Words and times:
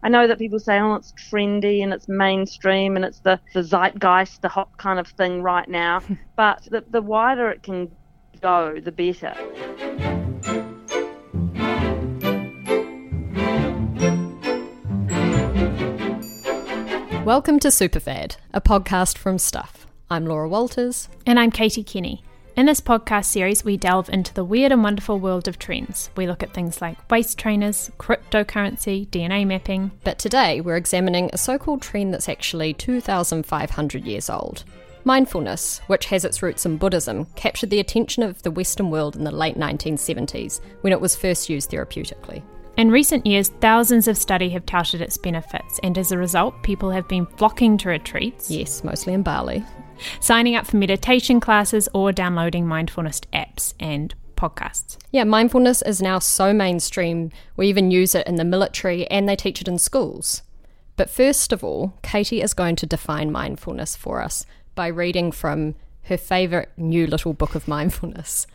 I 0.00 0.08
know 0.08 0.28
that 0.28 0.38
people 0.38 0.60
say, 0.60 0.78
oh, 0.78 0.94
it's 0.94 1.12
trendy 1.12 1.82
and 1.82 1.92
it's 1.92 2.08
mainstream 2.08 2.94
and 2.94 3.04
it's 3.04 3.18
the, 3.18 3.40
the 3.52 3.64
zeitgeist, 3.64 4.42
the 4.42 4.48
hot 4.48 4.68
kind 4.78 5.00
of 5.00 5.08
thing 5.08 5.42
right 5.42 5.68
now. 5.68 6.02
but 6.36 6.62
the, 6.70 6.84
the 6.88 7.02
wider 7.02 7.50
it 7.50 7.64
can 7.64 7.90
go, 8.40 8.78
the 8.78 8.92
better. 8.92 9.34
Welcome 17.24 17.58
to 17.58 17.68
Superfad, 17.68 18.36
a 18.54 18.60
podcast 18.60 19.18
from 19.18 19.38
Stuff. 19.38 19.88
I'm 20.08 20.26
Laura 20.26 20.48
Walters. 20.48 21.08
And 21.26 21.40
I'm 21.40 21.50
Katie 21.50 21.82
Kenny. 21.82 22.22
In 22.58 22.66
this 22.66 22.80
podcast 22.80 23.26
series, 23.26 23.64
we 23.64 23.76
delve 23.76 24.10
into 24.10 24.34
the 24.34 24.42
weird 24.42 24.72
and 24.72 24.82
wonderful 24.82 25.20
world 25.20 25.46
of 25.46 25.60
trends. 25.60 26.10
We 26.16 26.26
look 26.26 26.42
at 26.42 26.52
things 26.52 26.82
like 26.82 27.08
waist 27.08 27.38
trainers, 27.38 27.92
cryptocurrency, 27.98 29.06
DNA 29.10 29.46
mapping. 29.46 29.92
But 30.02 30.18
today, 30.18 30.60
we're 30.60 30.74
examining 30.74 31.30
a 31.32 31.38
so 31.38 31.56
called 31.56 31.82
trend 31.82 32.12
that's 32.12 32.28
actually 32.28 32.74
2,500 32.74 34.04
years 34.04 34.28
old. 34.28 34.64
Mindfulness, 35.04 35.78
which 35.86 36.06
has 36.06 36.24
its 36.24 36.42
roots 36.42 36.66
in 36.66 36.78
Buddhism, 36.78 37.26
captured 37.36 37.70
the 37.70 37.78
attention 37.78 38.24
of 38.24 38.42
the 38.42 38.50
Western 38.50 38.90
world 38.90 39.14
in 39.14 39.22
the 39.22 39.30
late 39.30 39.56
1970s 39.56 40.60
when 40.80 40.92
it 40.92 41.00
was 41.00 41.14
first 41.14 41.48
used 41.48 41.70
therapeutically. 41.70 42.42
In 42.76 42.90
recent 42.90 43.24
years, 43.24 43.50
thousands 43.60 44.08
of 44.08 44.16
study 44.16 44.48
have 44.48 44.66
touted 44.66 45.00
its 45.00 45.16
benefits, 45.16 45.78
and 45.84 45.96
as 45.96 46.10
a 46.10 46.18
result, 46.18 46.60
people 46.64 46.90
have 46.90 47.06
been 47.06 47.26
flocking 47.26 47.78
to 47.78 47.90
retreats. 47.90 48.50
Yes, 48.50 48.82
mostly 48.82 49.14
in 49.14 49.22
Bali 49.22 49.64
signing 50.20 50.54
up 50.54 50.66
for 50.66 50.76
meditation 50.76 51.40
classes, 51.40 51.88
or 51.92 52.12
downloading 52.12 52.66
mindfulness 52.66 53.20
apps 53.32 53.74
and 53.80 54.14
podcasts. 54.36 54.96
Yeah, 55.10 55.24
mindfulness 55.24 55.82
is 55.82 56.00
now 56.00 56.18
so 56.20 56.52
mainstream, 56.52 57.30
we 57.56 57.68
even 57.68 57.90
use 57.90 58.14
it 58.14 58.26
in 58.26 58.36
the 58.36 58.44
military 58.44 59.06
and 59.10 59.28
they 59.28 59.36
teach 59.36 59.60
it 59.60 59.68
in 59.68 59.78
schools. 59.78 60.42
But 60.96 61.10
first 61.10 61.52
of 61.52 61.62
all, 61.62 61.94
Katie 62.02 62.42
is 62.42 62.54
going 62.54 62.76
to 62.76 62.86
define 62.86 63.30
mindfulness 63.30 63.96
for 63.96 64.22
us 64.22 64.46
by 64.74 64.86
reading 64.86 65.32
from 65.32 65.74
her 66.04 66.16
favourite 66.16 66.68
new 66.76 67.06
little 67.06 67.34
book 67.34 67.54
of 67.54 67.68
mindfulness. 67.68 68.46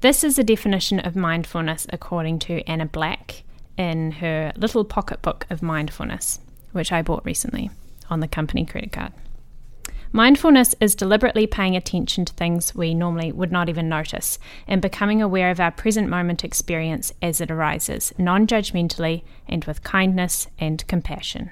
This 0.00 0.24
is 0.24 0.38
a 0.38 0.44
definition 0.44 1.00
of 1.00 1.16
mindfulness 1.16 1.86
according 1.90 2.38
to 2.40 2.62
Anna 2.68 2.86
Black 2.86 3.42
in 3.76 4.12
her 4.12 4.52
little 4.56 4.84
pocket 4.84 5.20
book 5.22 5.46
of 5.50 5.62
mindfulness, 5.62 6.40
which 6.72 6.92
I 6.92 7.02
bought 7.02 7.24
recently 7.24 7.70
on 8.08 8.20
the 8.20 8.28
company 8.28 8.64
credit 8.64 8.92
card. 8.92 9.12
Mindfulness 10.12 10.74
is 10.80 10.96
deliberately 10.96 11.46
paying 11.46 11.76
attention 11.76 12.24
to 12.24 12.32
things 12.32 12.74
we 12.74 12.94
normally 12.94 13.30
would 13.30 13.52
not 13.52 13.68
even 13.68 13.88
notice 13.88 14.40
and 14.66 14.82
becoming 14.82 15.22
aware 15.22 15.52
of 15.52 15.60
our 15.60 15.70
present 15.70 16.08
moment 16.08 16.42
experience 16.42 17.12
as 17.22 17.40
it 17.40 17.48
arises, 17.48 18.12
non 18.18 18.48
judgmentally 18.48 19.22
and 19.48 19.64
with 19.66 19.84
kindness 19.84 20.48
and 20.58 20.84
compassion. 20.88 21.50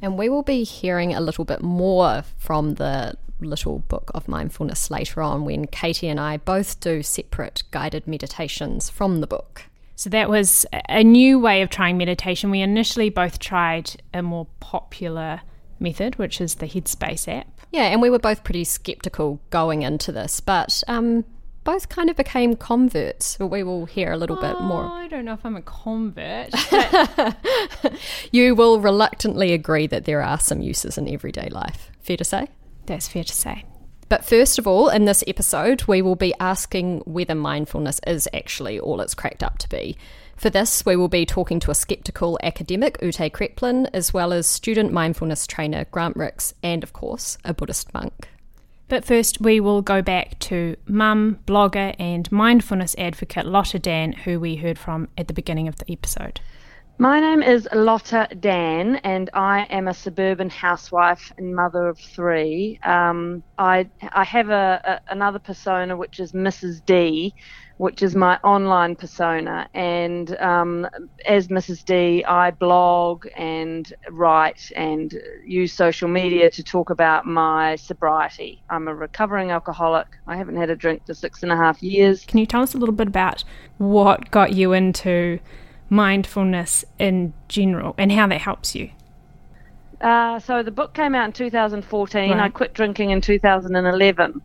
And 0.00 0.16
we 0.16 0.30
will 0.30 0.42
be 0.42 0.64
hearing 0.64 1.12
a 1.12 1.20
little 1.20 1.44
bit 1.44 1.60
more 1.60 2.24
from 2.38 2.76
the 2.76 3.16
little 3.38 3.80
book 3.80 4.10
of 4.14 4.28
mindfulness 4.28 4.90
later 4.90 5.20
on 5.20 5.44
when 5.44 5.66
Katie 5.66 6.08
and 6.08 6.18
I 6.18 6.38
both 6.38 6.80
do 6.80 7.02
separate 7.02 7.64
guided 7.70 8.06
meditations 8.06 8.88
from 8.88 9.20
the 9.20 9.26
book. 9.26 9.64
So 9.94 10.08
that 10.08 10.30
was 10.30 10.64
a 10.88 11.04
new 11.04 11.38
way 11.38 11.60
of 11.60 11.68
trying 11.68 11.98
meditation. 11.98 12.50
We 12.50 12.62
initially 12.62 13.10
both 13.10 13.38
tried 13.38 14.00
a 14.14 14.22
more 14.22 14.46
popular 14.58 15.42
method, 15.80 16.16
which 16.16 16.40
is 16.40 16.56
the 16.56 16.66
Headspace 16.66 17.28
app. 17.28 17.48
Yeah, 17.72 17.84
and 17.84 18.02
we 18.02 18.10
were 18.10 18.18
both 18.18 18.44
pretty 18.44 18.64
skeptical 18.64 19.40
going 19.50 19.82
into 19.82 20.12
this, 20.12 20.40
but 20.40 20.82
um, 20.88 21.24
both 21.64 21.88
kind 21.88 22.10
of 22.10 22.16
became 22.16 22.56
converts. 22.56 23.36
But 23.38 23.48
we 23.48 23.62
will 23.62 23.86
hear 23.86 24.12
a 24.12 24.16
little 24.16 24.38
oh, 24.38 24.40
bit 24.40 24.60
more. 24.60 24.86
I 24.86 25.08
don't 25.08 25.24
know 25.24 25.34
if 25.34 25.44
I'm 25.44 25.56
a 25.56 25.62
convert. 25.62 26.54
you 28.32 28.54
will 28.54 28.80
reluctantly 28.80 29.52
agree 29.52 29.86
that 29.86 30.04
there 30.04 30.22
are 30.22 30.38
some 30.38 30.60
uses 30.62 30.98
in 30.98 31.08
everyday 31.08 31.48
life. 31.48 31.90
Fair 32.00 32.16
to 32.16 32.24
say? 32.24 32.48
That's 32.86 33.08
fair 33.08 33.24
to 33.24 33.32
say. 33.32 33.64
But 34.08 34.24
first 34.24 34.58
of 34.58 34.66
all, 34.66 34.88
in 34.88 35.04
this 35.04 35.22
episode, 35.28 35.84
we 35.84 36.02
will 36.02 36.16
be 36.16 36.34
asking 36.40 37.02
whether 37.06 37.36
mindfulness 37.36 38.00
is 38.06 38.28
actually 38.34 38.80
all 38.80 39.00
it's 39.00 39.14
cracked 39.14 39.44
up 39.44 39.58
to 39.58 39.68
be. 39.68 39.96
For 40.40 40.48
this, 40.48 40.86
we 40.86 40.96
will 40.96 41.08
be 41.08 41.26
talking 41.26 41.60
to 41.60 41.70
a 41.70 41.74
skeptical 41.74 42.38
academic, 42.42 42.96
Ute 43.02 43.30
Kreplin, 43.30 43.90
as 43.92 44.14
well 44.14 44.32
as 44.32 44.46
student 44.46 44.90
mindfulness 44.90 45.46
trainer 45.46 45.84
Grant 45.90 46.16
Rix, 46.16 46.54
and 46.62 46.82
of 46.82 46.94
course, 46.94 47.36
a 47.44 47.52
Buddhist 47.52 47.92
monk. 47.92 48.30
But 48.88 49.04
first, 49.04 49.42
we 49.42 49.60
will 49.60 49.82
go 49.82 50.00
back 50.00 50.38
to 50.38 50.76
mum, 50.86 51.40
blogger, 51.44 51.94
and 51.98 52.32
mindfulness 52.32 52.96
advocate 52.96 53.44
Lotta 53.44 53.78
Dann, 53.78 54.12
who 54.12 54.40
we 54.40 54.56
heard 54.56 54.78
from 54.78 55.08
at 55.18 55.28
the 55.28 55.34
beginning 55.34 55.68
of 55.68 55.76
the 55.76 55.92
episode. 55.92 56.40
My 57.00 57.18
name 57.18 57.42
is 57.42 57.66
Lotta 57.72 58.28
Dann, 58.40 58.96
and 58.96 59.30
I 59.32 59.62
am 59.70 59.88
a 59.88 59.94
suburban 59.94 60.50
housewife 60.50 61.32
and 61.38 61.56
mother 61.56 61.88
of 61.88 61.98
three. 61.98 62.78
Um, 62.84 63.42
I 63.56 63.88
I 64.12 64.22
have 64.24 64.50
a, 64.50 65.00
a, 65.08 65.10
another 65.10 65.38
persona 65.38 65.96
which 65.96 66.20
is 66.20 66.32
Mrs. 66.32 66.84
D, 66.84 67.34
which 67.78 68.02
is 68.02 68.14
my 68.14 68.36
online 68.44 68.96
persona. 68.96 69.66
And 69.72 70.38
um, 70.40 70.86
as 71.24 71.48
Mrs. 71.48 71.86
D, 71.86 72.22
I 72.26 72.50
blog 72.50 73.26
and 73.34 73.90
write 74.10 74.70
and 74.76 75.18
use 75.42 75.72
social 75.72 76.06
media 76.06 76.50
to 76.50 76.62
talk 76.62 76.90
about 76.90 77.24
my 77.24 77.76
sobriety. 77.76 78.62
I'm 78.68 78.88
a 78.88 78.94
recovering 78.94 79.52
alcoholic. 79.52 80.08
I 80.26 80.36
haven't 80.36 80.56
had 80.56 80.68
a 80.68 80.76
drink 80.76 81.06
for 81.06 81.14
six 81.14 81.42
and 81.42 81.50
a 81.50 81.56
half 81.56 81.82
years. 81.82 82.26
Can 82.26 82.40
you 82.40 82.44
tell 82.44 82.60
us 82.60 82.74
a 82.74 82.76
little 82.76 82.94
bit 82.94 83.08
about 83.08 83.42
what 83.78 84.30
got 84.30 84.52
you 84.52 84.74
into 84.74 85.38
mindfulness 85.90 86.84
in 86.98 87.34
general 87.48 87.94
and 87.98 88.10
how 88.12 88.26
that 88.28 88.40
helps 88.40 88.74
you? 88.74 88.90
Uh, 90.00 90.38
so 90.38 90.62
the 90.62 90.70
book 90.70 90.94
came 90.94 91.14
out 91.14 91.26
in 91.26 91.32
2014. 91.32 92.30
Right. 92.30 92.40
I 92.40 92.48
quit 92.48 92.72
drinking 92.72 93.10
in 93.10 93.20
2011. 93.20 94.40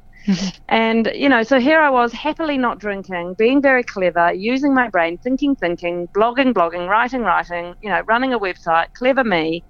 and, 0.69 1.11
you 1.13 1.29
know, 1.29 1.43
so 1.43 1.59
here 1.59 1.79
I 1.79 1.89
was 1.89 2.11
happily 2.11 2.57
not 2.57 2.79
drinking, 2.79 3.35
being 3.35 3.61
very 3.61 3.83
clever, 3.83 4.33
using 4.33 4.73
my 4.73 4.89
brain, 4.89 5.17
thinking, 5.19 5.55
thinking, 5.55 6.07
blogging, 6.09 6.51
blogging, 6.51 6.89
writing, 6.89 7.21
writing, 7.21 7.75
you 7.81 7.89
know, 7.89 8.01
running 8.01 8.33
a 8.33 8.39
website, 8.39 8.91
clever 8.93 9.23
me. 9.23 9.63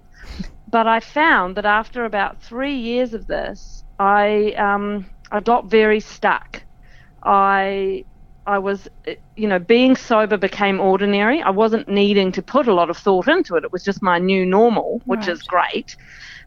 But 0.68 0.88
I 0.88 1.00
found 1.00 1.56
that 1.56 1.66
after 1.66 2.04
about 2.04 2.42
three 2.42 2.74
years 2.74 3.14
of 3.14 3.26
this, 3.26 3.84
I, 4.00 4.52
um, 4.52 5.06
I 5.30 5.40
got 5.40 5.66
very 5.66 6.00
stuck. 6.00 6.62
I 7.22 8.04
I 8.46 8.58
was, 8.58 8.88
you 9.36 9.48
know, 9.48 9.58
being 9.58 9.96
sober 9.96 10.36
became 10.36 10.80
ordinary. 10.80 11.42
I 11.42 11.50
wasn't 11.50 11.88
needing 11.88 12.32
to 12.32 12.42
put 12.42 12.68
a 12.68 12.74
lot 12.74 12.90
of 12.90 12.96
thought 12.96 13.28
into 13.28 13.56
it. 13.56 13.64
It 13.64 13.72
was 13.72 13.84
just 13.84 14.02
my 14.02 14.18
new 14.18 14.46
normal, 14.46 15.02
which 15.04 15.20
right. 15.20 15.28
is 15.28 15.42
great. 15.42 15.96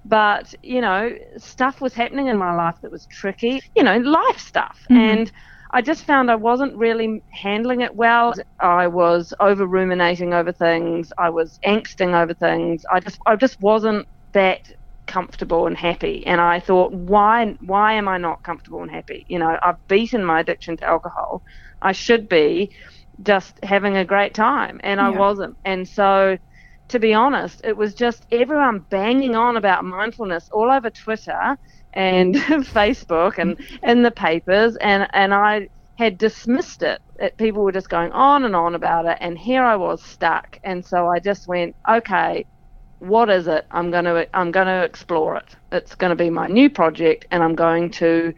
But, 0.06 0.56
you 0.64 0.80
know, 0.80 1.14
stuff 1.38 1.82
was 1.82 1.94
happening 1.94 2.28
in 2.28 2.38
my 2.38 2.56
life 2.56 2.76
that 2.82 2.92
was 2.92 3.06
tricky, 3.08 3.62
you 3.76 3.84
know, 3.84 3.98
life 3.98 4.40
stuff. 4.40 4.80
Mm-hmm. 4.90 4.96
And 4.96 5.32
I 5.72 5.82
just 5.82 6.06
found 6.06 6.32
I 6.32 6.36
wasn't 6.36 6.76
really 6.76 7.22
handling 7.30 7.82
it 7.82 7.96
well. 7.96 8.34
I 8.60 8.88
was 8.88 9.34
over 9.40 9.66
ruminating 9.68 10.34
over 10.34 10.52
things. 10.52 11.14
I 11.18 11.30
was 11.30 11.60
angsting 11.66 12.20
over 12.20 12.34
things. 12.34 12.86
I 12.92 13.00
just 13.00 13.20
I 13.26 13.36
just 13.36 13.62
wasn't 13.62 14.08
that 14.32 14.72
comfortable 15.10 15.68
and 15.68 15.78
happy. 15.78 16.26
And 16.26 16.42
I 16.42 16.62
thought, 16.62 16.94
why 16.94 17.58
why 17.62 17.94
am 17.94 18.08
I 18.08 18.18
not 18.18 18.44
comfortable 18.44 18.82
and 18.82 18.92
happy? 18.92 19.26
You 19.28 19.40
know, 19.40 19.58
I've 19.62 19.86
beaten 19.88 20.24
my 20.24 20.40
addiction 20.42 20.78
to 20.78 20.86
alcohol. 20.86 21.44
I 21.82 21.94
should 21.94 22.30
be 22.30 22.72
just 23.24 23.60
having 23.64 23.98
a 23.98 24.06
great 24.06 24.34
time 24.34 24.80
and 24.84 25.02
I 25.02 25.10
wasn't. 25.10 25.58
And 25.66 25.88
so 25.88 26.38
to 26.90 27.00
be 27.00 27.14
honest, 27.14 27.62
it 27.66 27.78
was 27.78 27.94
just 27.96 28.26
everyone 28.32 28.86
banging 28.90 29.36
on 29.36 29.58
about 29.58 29.86
mindfulness 29.86 30.50
all 30.52 30.72
over 30.72 30.90
Twitter 30.90 31.58
and 31.94 32.36
Facebook 32.80 33.38
and 33.38 33.60
in 33.84 34.04
the 34.04 34.12
papers, 34.12 34.76
and 34.78 35.08
and 35.14 35.34
I 35.34 35.70
had 35.98 36.18
dismissed 36.18 36.84
it. 36.84 37.02
it. 37.20 37.38
People 37.38 37.64
were 37.64 37.72
just 37.72 37.90
going 37.90 38.12
on 38.12 38.44
and 38.46 38.56
on 38.56 38.76
about 38.76 39.06
it, 39.06 39.18
and 39.22 39.38
here 39.38 39.64
I 39.64 39.76
was 39.76 40.04
stuck. 40.04 40.60
And 40.64 40.86
so 40.86 41.08
I 41.08 41.20
just 41.20 41.48
went, 41.48 41.76
okay, 41.90 42.46
what 43.00 43.30
is 43.30 43.48
it? 43.48 43.66
I'm 43.72 43.92
gonna 43.92 44.26
I'm 44.34 44.52
gonna 44.52 44.84
explore 44.84 45.38
it. 45.38 45.56
It's 45.72 45.96
going 45.96 46.10
to 46.10 46.16
be 46.16 46.30
my 46.30 46.48
new 46.48 46.70
project, 46.70 47.26
and 47.32 47.44
I'm 47.44 47.56
going 47.56 47.92
to 47.92 48.34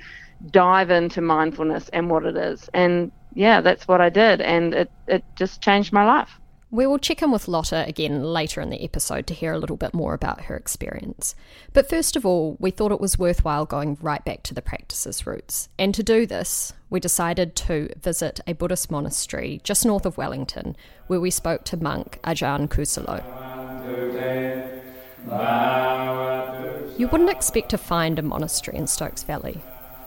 dive 0.50 0.90
into 0.90 1.22
mindfulness 1.22 1.90
and 1.90 2.10
what 2.10 2.25
it 2.25 2.38
is. 2.38 2.69
And 2.74 3.12
yeah, 3.34 3.62
that's 3.62 3.88
what 3.88 4.02
I 4.02 4.10
did, 4.10 4.42
and 4.42 4.74
it 4.74 4.92
it 5.08 5.24
just 5.36 5.62
changed 5.62 5.94
my 5.94 6.06
life. 6.06 6.40
We 6.74 6.88
will 6.88 7.00
check 7.00 7.22
in 7.22 7.31
with 7.31 7.50
Lotta 7.50 7.86
again 7.86 8.24
later 8.24 8.62
in 8.62 8.69
the 8.69 8.81
episode 8.81 9.28
to 9.28 9.34
hear 9.34 9.52
a 9.52 9.60
little 9.60 9.75
bit 9.75 9.94
more 9.94 10.13
about 10.13 10.46
her 10.46 10.56
experience. 10.56 11.36
But 11.74 11.90
first 11.90 12.16
of 12.16 12.25
all, 12.25 12.56
we 12.62 12.72
thought 12.72 12.94
it 12.94 13.02
was 13.02 13.19
worthwhile 13.19 13.66
going 13.66 13.98
right 14.02 14.24
back 14.24 14.42
to 14.44 14.54
the 14.54 14.62
practice's 14.62 15.28
roots. 15.28 15.68
And 15.78 15.94
to 15.94 16.02
do 16.02 16.25
this, 16.25 16.72
we 16.90 17.02
decided 17.02 17.57
to 17.57 17.90
visit 18.02 18.40
a 18.48 18.54
Buddhist 18.54 18.90
monastery 18.90 19.60
just 19.66 19.86
north 19.86 20.06
of 20.06 20.18
Wellington, 20.18 20.78
where 21.07 21.19
we 21.19 21.30
spoke 21.30 21.66
to 21.66 21.75
monk 21.75 22.19
Ajahn 22.24 22.69
Kusalo. 22.69 23.41
You 26.98 27.07
wouldn't 27.07 27.31
expect 27.31 27.69
to 27.69 27.78
find 27.78 28.19
a 28.19 28.22
monastery 28.22 28.78
in 28.78 28.86
Stokes 28.86 29.24
Valley. 29.24 29.62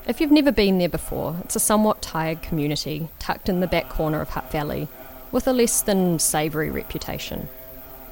If 0.06 0.21
you've 0.21 0.31
never 0.31 0.53
been 0.53 0.79
there 0.79 0.88
before, 0.88 1.37
it's 1.44 1.56
a 1.56 1.61
somewhat 1.61 2.03
tired 2.03 2.43
community 2.43 3.09
tucked 3.19 3.49
in 3.49 3.61
the 3.61 3.67
back 3.67 3.88
corner 3.88 4.21
of 4.21 4.29
Hutt 4.29 4.53
Valley 4.53 4.87
with 5.32 5.49
a 5.49 5.53
less 5.53 5.81
than 5.81 6.19
savoury 6.19 6.71
reputation. 6.71 7.49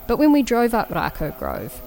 But 0.09 0.17
when 0.17 0.33
we 0.33 0.43
drove 0.43 0.75
up 0.75 0.89
Rakau 0.89 1.39
Grove, 1.39 1.81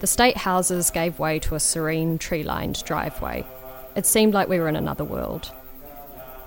the 0.00 0.06
state 0.08 0.38
houses 0.38 0.90
gave 0.90 1.20
way 1.20 1.38
to 1.38 1.54
a 1.54 1.60
serene, 1.60 2.18
tree 2.18 2.42
lined 2.42 2.82
driveway. 2.84 3.46
It 3.94 4.06
seemed 4.06 4.34
like 4.34 4.48
we 4.48 4.58
were 4.58 4.68
in 4.68 4.74
another 4.74 5.04
world. 5.04 5.52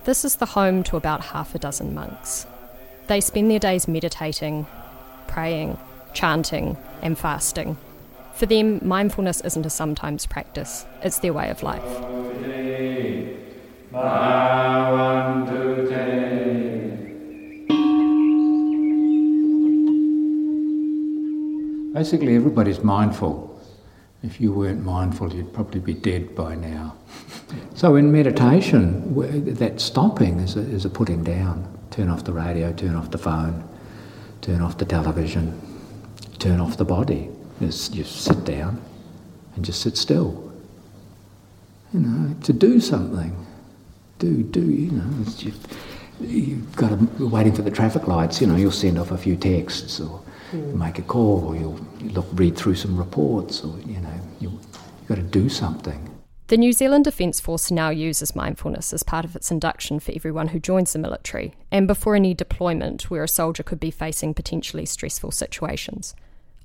This 0.03 0.25
is 0.25 0.35
the 0.35 0.47
home 0.47 0.83
to 0.83 0.97
about 0.97 1.21
half 1.21 1.55
a 1.55 1.59
dozen 1.59 1.93
monks. 1.93 2.45
They 3.07 3.21
spend 3.21 3.49
their 3.49 3.59
days 3.59 3.87
meditating, 3.87 4.67
praying, 5.27 5.77
chanting, 6.15 6.77
and 7.03 7.17
fasting. 7.17 7.77
For 8.33 8.47
them, 8.47 8.79
mindfulness 8.81 9.41
isn't 9.41 9.65
a 9.65 9.69
sometimes 9.69 10.25
practice, 10.25 10.85
it's 11.03 11.19
their 11.19 11.33
way 11.33 11.49
of 11.51 11.61
life. 11.61 11.83
Basically, 21.93 22.35
everybody's 22.35 22.83
mindful. 22.83 23.57
If 24.21 24.41
you 24.41 24.51
weren't 24.51 24.83
mindful, 24.83 25.33
you'd 25.33 25.53
probably 25.53 25.79
be 25.79 25.93
dead 25.93 26.35
by 26.35 26.55
now. 26.55 26.95
so, 27.73 27.95
in 27.95 28.11
meditation, 28.11 29.15
that 29.55 29.79
stopping 29.79 30.39
is 30.39 30.57
a, 30.57 30.59
is 30.59 30.83
a 30.83 30.89
putting 30.89 31.23
down. 31.23 31.65
Turn 31.91 32.09
off 32.09 32.25
the 32.25 32.33
radio, 32.33 32.73
turn 32.73 32.95
off 32.95 33.11
the 33.11 33.17
phone, 33.17 33.63
turn 34.41 34.61
off 34.61 34.77
the 34.77 34.83
television, 34.83 35.57
turn 36.45 36.61
off 36.61 36.77
the 36.77 36.85
body. 36.85 37.29
Just, 37.59 37.93
just 37.93 38.21
sit 38.21 38.43
down 38.45 38.81
and 39.55 39.65
just 39.65 39.81
sit 39.81 39.97
still. 39.97 40.53
You 41.93 42.01
know, 42.01 42.35
to 42.43 42.53
do 42.53 42.79
something. 42.79 43.33
Do, 44.19 44.43
do, 44.43 44.61
you 44.61 44.91
know, 44.91 45.23
just, 45.37 45.67
you've 46.21 46.75
got 46.75 46.89
to, 46.89 47.27
waiting 47.27 47.53
for 47.53 47.63
the 47.63 47.71
traffic 47.71 48.07
lights, 48.07 48.41
you 48.41 48.47
know, 48.47 48.55
you'll 48.55 48.71
send 48.71 48.99
off 48.99 49.11
a 49.11 49.17
few 49.17 49.35
texts 49.35 49.99
or 49.99 50.21
mm. 50.51 50.73
make 50.75 50.99
a 50.99 51.01
call, 51.01 51.45
or 51.47 51.55
you'll 51.55 51.79
look, 52.13 52.27
read 52.33 52.55
through 52.55 52.75
some 52.75 52.95
reports, 52.95 53.63
or 53.63 53.77
you 53.79 53.99
know, 53.99 54.19
you, 54.39 54.51
you've 54.51 55.07
got 55.07 55.15
to 55.15 55.23
do 55.23 55.49
something. 55.49 56.09
The 56.47 56.57
New 56.57 56.73
Zealand 56.73 57.05
Defence 57.05 57.39
Force 57.39 57.71
now 57.71 57.89
uses 57.89 58.35
mindfulness 58.35 58.93
as 58.93 59.03
part 59.03 59.25
of 59.25 59.35
its 59.35 59.49
induction 59.49 59.99
for 59.99 60.11
everyone 60.15 60.49
who 60.49 60.59
joins 60.59 60.93
the 60.93 60.99
military, 60.99 61.55
and 61.71 61.87
before 61.87 62.15
any 62.15 62.33
deployment 62.33 63.09
where 63.09 63.23
a 63.23 63.27
soldier 63.27 63.63
could 63.63 63.79
be 63.79 63.91
facing 63.91 64.33
potentially 64.33 64.85
stressful 64.85 65.31
situations. 65.31 66.13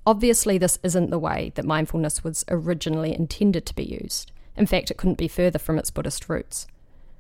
Obviously, 0.07 0.57
this 0.57 0.79
isn't 0.83 1.11
the 1.11 1.19
way 1.19 1.53
that 1.55 1.65
mindfulness 1.65 2.25
was 2.25 2.45
originally 2.49 3.15
intended 3.15 3.67
to 3.67 3.75
be 3.75 3.85
used. 3.85 4.33
In 4.57 4.67
fact, 4.67 4.91
it 4.91 4.97
couldn't 4.97 5.19
be 5.19 5.29
further 5.29 5.59
from 5.59 5.79
its 5.79 5.91
Buddhist 5.91 6.29
roots. 6.29 6.67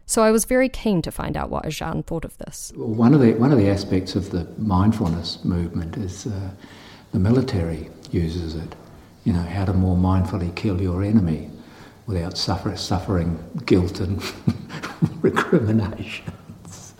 So 0.06 0.22
I 0.22 0.30
was 0.32 0.44
very 0.44 0.68
keen 0.68 1.02
to 1.02 1.12
find 1.12 1.36
out 1.36 1.50
what 1.50 1.64
Ajahn 1.64 2.04
thought 2.04 2.24
of 2.24 2.36
this. 2.38 2.72
One 2.74 3.14
of 3.14 3.20
the, 3.20 3.34
one 3.34 3.52
of 3.52 3.58
the 3.58 3.68
aspects 3.68 4.16
of 4.16 4.30
the 4.30 4.44
mindfulness 4.58 5.44
movement 5.44 5.96
is 5.96 6.26
uh, 6.26 6.50
the 7.12 7.18
military 7.18 7.90
uses 8.10 8.56
it. 8.56 8.74
You 9.24 9.34
know, 9.34 9.42
how 9.42 9.66
to 9.66 9.72
more 9.72 9.96
mindfully 9.96 10.54
kill 10.56 10.80
your 10.80 11.04
enemy 11.04 11.50
without 12.06 12.36
suffer, 12.36 12.76
suffering 12.76 13.38
guilt 13.66 14.00
and 14.00 14.20
recriminations. 15.22 16.94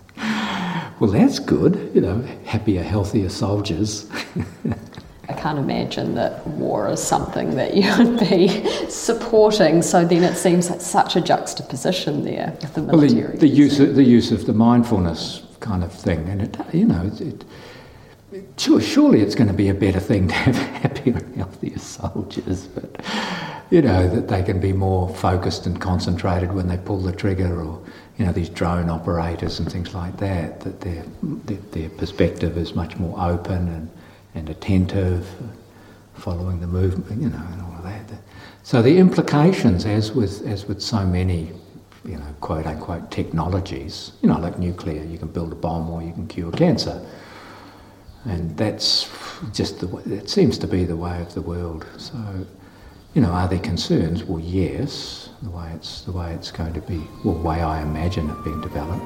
Well, 1.00 1.10
that's 1.10 1.38
good. 1.38 1.90
You 1.94 2.02
know, 2.02 2.22
happier, 2.44 2.82
healthier 2.82 3.30
soldiers. 3.30 4.08
I 5.30 5.32
can't 5.34 5.60
imagine 5.60 6.16
that 6.16 6.44
war 6.44 6.88
is 6.88 7.00
something 7.00 7.54
that 7.54 7.74
you 7.74 7.96
would 7.98 8.18
be 8.18 8.48
supporting. 8.88 9.80
So 9.80 10.04
then 10.04 10.24
it 10.24 10.36
seems 10.36 10.68
like 10.68 10.80
such 10.80 11.14
a 11.14 11.20
juxtaposition 11.20 12.24
there 12.24 12.56
with 12.60 12.74
the 12.74 12.82
military. 12.82 13.22
Well, 13.22 13.32
the, 13.32 13.38
the 13.38 13.48
use 13.48 13.78
of, 13.78 13.94
the 13.94 14.02
use 14.02 14.32
of 14.32 14.46
the 14.46 14.52
mindfulness 14.52 15.42
kind 15.60 15.84
of 15.84 15.92
thing, 15.92 16.28
and 16.28 16.42
it 16.42 16.56
you 16.74 16.86
know 16.86 17.04
it, 17.04 17.44
it, 18.32 18.44
sure, 18.56 18.80
surely 18.80 19.20
it's 19.20 19.36
going 19.36 19.46
to 19.48 19.54
be 19.54 19.68
a 19.68 19.74
better 19.74 20.00
thing 20.00 20.26
to 20.28 20.34
have 20.34 20.56
happier 20.82 21.16
and 21.16 21.36
healthier 21.36 21.78
soldiers, 21.78 22.66
but 22.66 23.04
you 23.70 23.82
know 23.82 24.08
that 24.08 24.26
they 24.26 24.42
can 24.42 24.58
be 24.58 24.72
more 24.72 25.14
focused 25.14 25.66
and 25.66 25.80
concentrated 25.80 26.52
when 26.52 26.66
they 26.66 26.78
pull 26.78 26.98
the 26.98 27.12
trigger, 27.12 27.62
or 27.62 27.80
you 28.18 28.26
know 28.26 28.32
these 28.32 28.48
drone 28.48 28.90
operators 28.90 29.60
and 29.60 29.70
things 29.70 29.94
like 29.94 30.16
that. 30.16 30.58
That 30.60 30.80
their 30.80 31.04
their, 31.22 31.58
their 31.70 31.90
perspective 31.90 32.58
is 32.58 32.74
much 32.74 32.96
more 32.96 33.14
open 33.20 33.68
and 33.68 33.90
and 34.34 34.48
attentive, 34.48 35.26
following 36.14 36.60
the 36.60 36.66
movement, 36.66 37.20
you 37.20 37.28
know, 37.28 37.42
and 37.52 37.62
all 37.62 37.74
of 37.76 37.82
that. 37.84 38.10
So 38.62 38.82
the 38.82 38.98
implications, 38.98 39.86
as 39.86 40.12
with 40.12 40.46
as 40.46 40.66
with 40.66 40.80
so 40.82 41.04
many, 41.04 41.52
you 42.04 42.16
know, 42.16 42.34
quote 42.40 42.66
unquote 42.66 43.10
technologies, 43.10 44.12
you 44.22 44.28
know, 44.28 44.38
like 44.38 44.58
nuclear, 44.58 45.02
you 45.02 45.18
can 45.18 45.28
build 45.28 45.52
a 45.52 45.56
bomb 45.56 45.90
or 45.90 46.02
you 46.02 46.12
can 46.12 46.26
cure 46.26 46.52
cancer, 46.52 47.04
and 48.24 48.56
that's 48.56 49.08
just 49.52 49.80
the 49.80 49.88
it 50.14 50.28
seems 50.28 50.58
to 50.58 50.66
be 50.66 50.84
the 50.84 50.96
way 50.96 51.20
of 51.20 51.34
the 51.34 51.42
world. 51.42 51.86
So, 51.96 52.18
you 53.14 53.22
know, 53.22 53.30
are 53.30 53.48
there 53.48 53.58
concerns? 53.58 54.22
Well, 54.24 54.40
yes, 54.40 55.30
the 55.42 55.50
way 55.50 55.72
it's 55.74 56.02
the 56.02 56.12
way 56.12 56.32
it's 56.34 56.52
going 56.52 56.74
to 56.74 56.80
be, 56.82 57.02
well, 57.24 57.34
the 57.34 57.40
way 57.40 57.62
I 57.62 57.82
imagine 57.82 58.28
it 58.28 58.44
being 58.44 58.60
developed. 58.60 59.02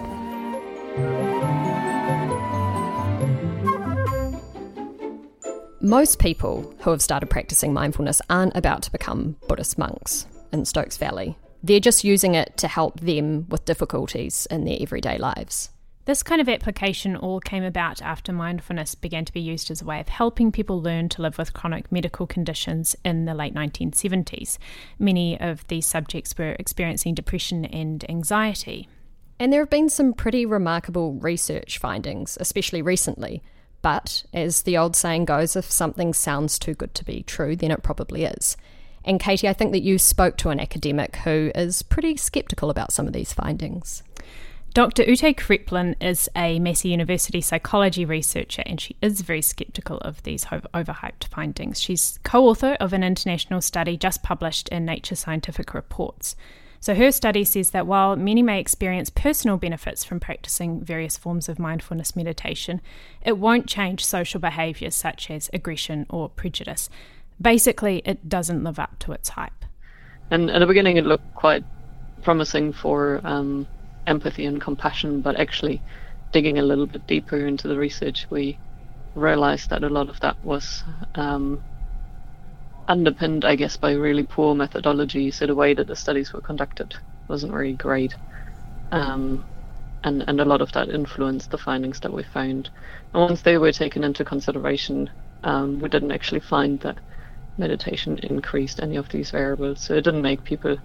Most 5.84 6.18
people 6.18 6.74
who 6.78 6.92
have 6.92 7.02
started 7.02 7.26
practicing 7.26 7.74
mindfulness 7.74 8.22
aren't 8.30 8.56
about 8.56 8.84
to 8.84 8.90
become 8.90 9.36
Buddhist 9.46 9.76
monks 9.76 10.26
in 10.50 10.64
Stokes 10.64 10.96
Valley. 10.96 11.36
They're 11.62 11.78
just 11.78 12.04
using 12.04 12.34
it 12.34 12.56
to 12.56 12.68
help 12.68 13.00
them 13.00 13.46
with 13.50 13.66
difficulties 13.66 14.46
in 14.50 14.64
their 14.64 14.78
everyday 14.80 15.18
lives. 15.18 15.68
This 16.06 16.22
kind 16.22 16.40
of 16.40 16.48
application 16.48 17.16
all 17.16 17.38
came 17.38 17.62
about 17.62 18.00
after 18.00 18.32
mindfulness 18.32 18.94
began 18.94 19.26
to 19.26 19.32
be 19.34 19.42
used 19.42 19.70
as 19.70 19.82
a 19.82 19.84
way 19.84 20.00
of 20.00 20.08
helping 20.08 20.50
people 20.50 20.80
learn 20.80 21.10
to 21.10 21.20
live 21.20 21.36
with 21.36 21.52
chronic 21.52 21.92
medical 21.92 22.26
conditions 22.26 22.96
in 23.04 23.26
the 23.26 23.34
late 23.34 23.54
1970s. 23.54 24.56
Many 24.98 25.38
of 25.38 25.66
these 25.66 25.84
subjects 25.84 26.34
were 26.38 26.56
experiencing 26.58 27.12
depression 27.12 27.66
and 27.66 28.08
anxiety. 28.08 28.88
And 29.38 29.52
there 29.52 29.60
have 29.60 29.68
been 29.68 29.90
some 29.90 30.14
pretty 30.14 30.46
remarkable 30.46 31.12
research 31.16 31.76
findings, 31.76 32.38
especially 32.40 32.80
recently, 32.80 33.42
but 33.84 34.24
as 34.32 34.62
the 34.62 34.78
old 34.78 34.96
saying 34.96 35.26
goes, 35.26 35.56
if 35.56 35.70
something 35.70 36.14
sounds 36.14 36.58
too 36.58 36.72
good 36.72 36.94
to 36.94 37.04
be 37.04 37.22
true, 37.22 37.54
then 37.54 37.70
it 37.70 37.82
probably 37.82 38.24
is. 38.24 38.56
And 39.04 39.20
Katie, 39.20 39.46
I 39.46 39.52
think 39.52 39.72
that 39.72 39.82
you 39.82 39.98
spoke 39.98 40.38
to 40.38 40.48
an 40.48 40.58
academic 40.58 41.16
who 41.16 41.52
is 41.54 41.82
pretty 41.82 42.16
skeptical 42.16 42.70
about 42.70 42.94
some 42.94 43.06
of 43.06 43.12
these 43.12 43.34
findings. 43.34 44.02
Dr. 44.72 45.02
Ute 45.02 45.36
Kreplin 45.36 45.96
is 46.00 46.30
a 46.34 46.58
Massey 46.60 46.88
University 46.88 47.42
psychology 47.42 48.06
researcher 48.06 48.62
and 48.64 48.80
she 48.80 48.96
is 49.02 49.20
very 49.20 49.42
skeptical 49.42 49.98
of 49.98 50.22
these 50.22 50.46
overhyped 50.46 51.24
findings. 51.24 51.78
She's 51.78 52.18
co 52.22 52.48
author 52.48 52.78
of 52.80 52.94
an 52.94 53.04
international 53.04 53.60
study 53.60 53.98
just 53.98 54.22
published 54.22 54.70
in 54.70 54.86
Nature 54.86 55.14
Scientific 55.14 55.74
Reports. 55.74 56.36
So, 56.84 56.94
her 56.94 57.12
study 57.12 57.44
says 57.44 57.70
that 57.70 57.86
while 57.86 58.14
many 58.14 58.42
may 58.42 58.60
experience 58.60 59.08
personal 59.08 59.56
benefits 59.56 60.04
from 60.04 60.20
practicing 60.20 60.84
various 60.84 61.16
forms 61.16 61.48
of 61.48 61.58
mindfulness 61.58 62.14
meditation, 62.14 62.82
it 63.22 63.38
won't 63.38 63.66
change 63.66 64.04
social 64.04 64.38
behaviours 64.38 64.94
such 64.94 65.30
as 65.30 65.48
aggression 65.54 66.04
or 66.10 66.28
prejudice. 66.28 66.90
Basically, 67.40 68.02
it 68.04 68.28
doesn't 68.28 68.62
live 68.62 68.78
up 68.78 68.98
to 68.98 69.12
its 69.12 69.30
hype. 69.30 69.64
And 70.30 70.50
at 70.50 70.58
the 70.58 70.66
beginning, 70.66 70.98
it 70.98 71.06
looked 71.06 71.34
quite 71.34 71.64
promising 72.22 72.74
for 72.74 73.18
um, 73.24 73.66
empathy 74.06 74.44
and 74.44 74.60
compassion, 74.60 75.22
but 75.22 75.40
actually, 75.40 75.80
digging 76.32 76.58
a 76.58 76.62
little 76.62 76.84
bit 76.84 77.06
deeper 77.06 77.46
into 77.46 77.66
the 77.66 77.78
research, 77.78 78.26
we 78.28 78.58
realized 79.14 79.70
that 79.70 79.84
a 79.84 79.88
lot 79.88 80.10
of 80.10 80.20
that 80.20 80.36
was 80.44 80.84
um, 81.14 81.64
underpinned, 82.88 83.44
I 83.44 83.56
guess, 83.56 83.76
by 83.76 83.92
really 83.92 84.24
poor 84.24 84.54
methodology. 84.54 85.30
So 85.30 85.46
the 85.46 85.54
way 85.54 85.74
that 85.74 85.86
the 85.86 85.96
studies 85.96 86.32
were 86.32 86.40
conducted 86.40 86.94
wasn't 87.28 87.52
really 87.52 87.74
great. 87.74 88.14
Um, 88.92 89.44
and, 90.02 90.22
and 90.28 90.40
a 90.40 90.44
lot 90.44 90.60
of 90.60 90.72
that 90.72 90.90
influenced 90.90 91.50
the 91.50 91.58
findings 91.58 92.00
that 92.00 92.12
we 92.12 92.22
found. 92.22 92.70
And 93.12 93.22
once 93.22 93.42
they 93.42 93.56
were 93.56 93.72
taken 93.72 94.04
into 94.04 94.24
consideration, 94.24 95.10
um, 95.42 95.80
we 95.80 95.88
didn't 95.88 96.12
actually 96.12 96.40
find 96.40 96.78
that 96.80 96.98
meditation 97.56 98.18
increased 98.18 98.80
any 98.80 98.96
of 98.96 99.08
these 99.08 99.30
variables. 99.30 99.80
So 99.80 99.94
it 99.94 100.04
didn't 100.04 100.22
make 100.22 100.44
people 100.44 100.76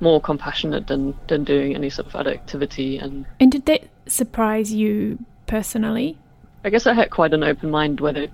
more 0.00 0.20
compassionate 0.20 0.86
than, 0.86 1.14
than 1.28 1.44
doing 1.44 1.74
any 1.74 1.90
sort 1.90 2.08
of 2.08 2.14
other 2.14 2.30
activity. 2.30 2.98
And, 2.98 3.26
and 3.40 3.50
did 3.50 3.66
that 3.66 3.84
surprise 4.06 4.72
you 4.72 5.18
personally? 5.46 6.18
I 6.64 6.70
guess 6.70 6.86
I 6.86 6.92
had 6.92 7.10
quite 7.10 7.32
an 7.32 7.42
open 7.42 7.70
mind 7.70 8.00
whether 8.00 8.28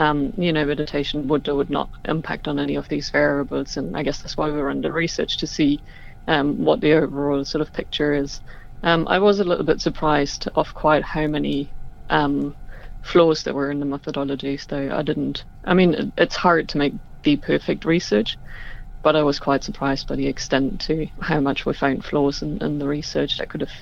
um, 0.00 0.32
you 0.38 0.52
know, 0.52 0.64
meditation 0.64 1.28
would 1.28 1.46
or 1.48 1.54
would 1.56 1.70
not 1.70 1.90
impact 2.06 2.48
on 2.48 2.58
any 2.58 2.74
of 2.76 2.88
these 2.88 3.10
variables. 3.10 3.76
And 3.76 3.96
I 3.96 4.02
guess 4.02 4.22
that's 4.22 4.36
why 4.36 4.50
we 4.50 4.58
are 4.58 4.70
under 4.70 4.90
research 4.90 5.36
to 5.38 5.46
see 5.46 5.82
um, 6.26 6.64
what 6.64 6.80
the 6.80 6.94
overall 6.94 7.44
sort 7.44 7.60
of 7.60 7.72
picture 7.72 8.14
is. 8.14 8.40
Um, 8.82 9.06
I 9.08 9.18
was 9.18 9.40
a 9.40 9.44
little 9.44 9.64
bit 9.64 9.80
surprised 9.80 10.48
of 10.54 10.72
quite 10.72 11.04
how 11.04 11.26
many 11.26 11.70
um, 12.08 12.56
flaws 13.02 13.42
there 13.42 13.52
were 13.54 13.70
in 13.70 13.78
the 13.78 13.86
methodologies, 13.86 14.66
though 14.66 14.90
I 14.96 15.02
didn't. 15.02 15.44
I 15.64 15.74
mean, 15.74 15.92
it, 15.92 16.12
it's 16.16 16.36
hard 16.36 16.70
to 16.70 16.78
make 16.78 16.94
the 17.22 17.36
perfect 17.36 17.84
research, 17.84 18.38
but 19.02 19.16
I 19.16 19.22
was 19.22 19.38
quite 19.38 19.64
surprised 19.64 20.08
by 20.08 20.16
the 20.16 20.28
extent 20.28 20.80
to 20.82 21.08
how 21.20 21.40
much 21.40 21.66
we 21.66 21.74
found 21.74 22.06
flaws 22.06 22.40
in, 22.40 22.62
in 22.62 22.78
the 22.78 22.88
research 22.88 23.36
that 23.36 23.50
could 23.50 23.60
have 23.60 23.72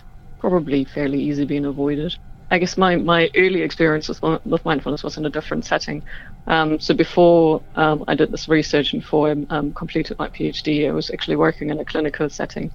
probably 0.40 0.84
fairly 0.84 1.22
easily 1.22 1.46
been 1.46 1.64
avoided. 1.64 2.16
I 2.50 2.58
guess 2.58 2.78
my, 2.78 2.96
my 2.96 3.30
early 3.36 3.62
experience 3.62 4.08
with, 4.08 4.22
with 4.44 4.64
mindfulness 4.64 5.02
was 5.04 5.18
in 5.18 5.26
a 5.26 5.30
different 5.30 5.66
setting. 5.66 6.04
Um, 6.46 6.80
so 6.80 6.94
before 6.94 7.64
um, 7.74 8.04
I 8.08 8.14
did 8.14 8.32
this 8.32 8.48
research 8.48 8.92
and 8.92 9.02
before 9.02 9.30
I 9.30 9.36
um, 9.50 9.74
completed 9.74 10.18
my 10.18 10.28
PhD, 10.30 10.88
I 10.88 10.92
was 10.92 11.10
actually 11.10 11.36
working 11.36 11.70
in 11.70 11.80
a 11.80 11.84
clinical 11.84 12.28
setting. 12.30 12.72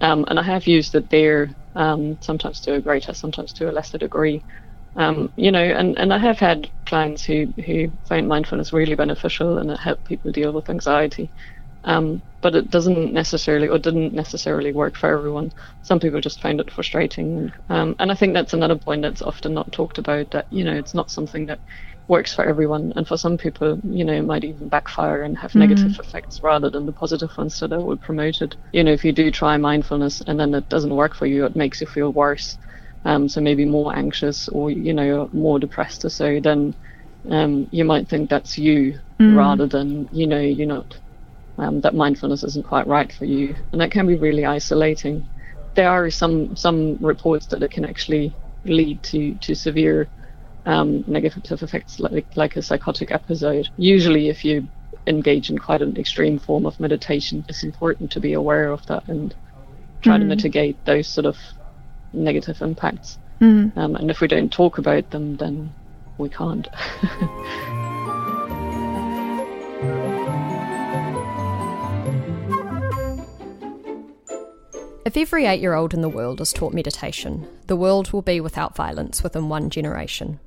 Um, 0.00 0.24
and 0.28 0.38
I 0.38 0.42
have 0.44 0.66
used 0.66 0.94
it 0.94 1.10
there, 1.10 1.50
um, 1.74 2.18
sometimes 2.22 2.60
to 2.62 2.74
a 2.74 2.80
greater, 2.80 3.14
sometimes 3.14 3.52
to 3.54 3.70
a 3.70 3.72
lesser 3.72 3.98
degree. 3.98 4.44
Um, 4.96 5.32
you 5.36 5.52
know, 5.52 5.62
and, 5.62 5.98
and 5.98 6.12
I 6.12 6.18
have 6.18 6.38
had 6.38 6.70
clients 6.86 7.24
who, 7.24 7.52
who 7.66 7.92
find 8.08 8.28
mindfulness 8.28 8.72
really 8.72 8.94
beneficial 8.96 9.58
and 9.58 9.70
it 9.70 9.80
helped 9.80 10.04
people 10.04 10.32
deal 10.32 10.52
with 10.52 10.70
anxiety. 10.70 11.32
Um, 11.84 12.22
but 12.42 12.54
it 12.54 12.70
doesn't 12.70 13.12
necessarily 13.12 13.68
or 13.68 13.78
didn't 13.78 14.12
necessarily 14.12 14.72
work 14.72 14.96
for 14.96 15.16
everyone. 15.16 15.52
Some 15.82 16.00
people 16.00 16.20
just 16.20 16.40
find 16.40 16.60
it 16.60 16.70
frustrating, 16.70 17.52
um, 17.68 17.96
and 17.98 18.10
I 18.10 18.14
think 18.14 18.34
that's 18.34 18.52
another 18.52 18.76
point 18.76 19.02
that's 19.02 19.22
often 19.22 19.54
not 19.54 19.72
talked 19.72 19.98
about. 19.98 20.30
That 20.32 20.46
you 20.50 20.64
know, 20.64 20.74
it's 20.74 20.94
not 20.94 21.10
something 21.10 21.46
that 21.46 21.60
works 22.08 22.34
for 22.34 22.44
everyone, 22.44 22.92
and 22.96 23.06
for 23.06 23.16
some 23.16 23.38
people, 23.38 23.80
you 23.84 24.04
know, 24.04 24.12
it 24.12 24.22
might 24.22 24.44
even 24.44 24.68
backfire 24.68 25.22
and 25.22 25.38
have 25.38 25.50
mm-hmm. 25.50 25.60
negative 25.60 25.98
effects 26.00 26.42
rather 26.42 26.68
than 26.68 26.86
the 26.86 26.92
positive 26.92 27.36
ones 27.38 27.58
that 27.60 27.72
I 27.72 27.78
would 27.78 28.00
promote 28.00 28.42
it. 28.42 28.56
You 28.72 28.84
know, 28.84 28.92
if 28.92 29.04
you 29.04 29.12
do 29.12 29.30
try 29.30 29.56
mindfulness 29.56 30.20
and 30.20 30.38
then 30.38 30.52
it 30.54 30.68
doesn't 30.68 30.94
work 30.94 31.14
for 31.14 31.26
you, 31.26 31.46
it 31.46 31.56
makes 31.56 31.80
you 31.80 31.86
feel 31.86 32.12
worse. 32.12 32.58
Um, 33.04 33.28
so 33.28 33.40
maybe 33.40 33.64
more 33.64 33.96
anxious 33.96 34.48
or 34.48 34.70
you 34.70 34.94
know 34.94 35.28
more 35.32 35.58
depressed 35.58 36.04
or 36.04 36.10
so, 36.10 36.40
then 36.40 36.74
um, 37.30 37.68
you 37.70 37.84
might 37.84 38.08
think 38.08 38.30
that's 38.30 38.58
you 38.58 38.98
mm. 39.18 39.36
rather 39.36 39.66
than 39.66 40.08
you 40.12 40.26
know 40.26 40.40
you're 40.40 40.66
not 40.66 40.96
um, 41.62 41.80
that 41.82 41.94
mindfulness 41.94 42.42
isn't 42.42 42.66
quite 42.66 42.86
right 42.86 43.12
for 43.12 43.24
you, 43.24 43.54
and 43.70 43.80
that 43.80 43.92
can 43.92 44.06
be 44.06 44.16
really 44.16 44.44
isolating. 44.44 45.26
There 45.74 45.88
are 45.88 46.10
some 46.10 46.56
some 46.56 46.98
reports 47.00 47.46
that 47.46 47.62
it 47.62 47.70
can 47.70 47.84
actually 47.84 48.34
lead 48.64 49.02
to 49.04 49.34
to 49.36 49.54
severe 49.54 50.08
um, 50.66 51.04
negative 51.06 51.62
effects, 51.62 52.00
like 52.00 52.26
like 52.36 52.56
a 52.56 52.62
psychotic 52.62 53.12
episode. 53.12 53.68
Usually, 53.76 54.28
if 54.28 54.44
you 54.44 54.66
engage 55.06 55.50
in 55.50 55.58
quite 55.58 55.82
an 55.82 55.96
extreme 55.96 56.38
form 56.38 56.66
of 56.66 56.80
meditation, 56.80 57.44
it's 57.48 57.62
important 57.62 58.10
to 58.12 58.20
be 58.20 58.32
aware 58.32 58.70
of 58.70 58.84
that 58.86 59.06
and 59.08 59.34
try 60.00 60.16
mm. 60.16 60.20
to 60.20 60.24
mitigate 60.24 60.84
those 60.84 61.06
sort 61.06 61.26
of 61.26 61.36
negative 62.12 62.60
impacts. 62.60 63.18
Mm. 63.40 63.76
Um, 63.76 63.96
and 63.96 64.10
if 64.10 64.20
we 64.20 64.28
don't 64.28 64.52
talk 64.52 64.78
about 64.78 65.10
them, 65.10 65.36
then 65.36 65.72
we 66.18 66.28
can't. 66.28 66.68
If 75.04 75.16
every 75.16 75.46
eight 75.46 75.60
year 75.60 75.74
old 75.74 75.94
in 75.94 76.00
the 76.00 76.08
world 76.08 76.40
is 76.40 76.52
taught 76.52 76.72
meditation, 76.72 77.48
the 77.66 77.74
world 77.74 78.12
will 78.12 78.22
be 78.22 78.40
without 78.40 78.76
violence 78.76 79.22
within 79.22 79.48
one 79.48 79.68
generation. 79.68 80.38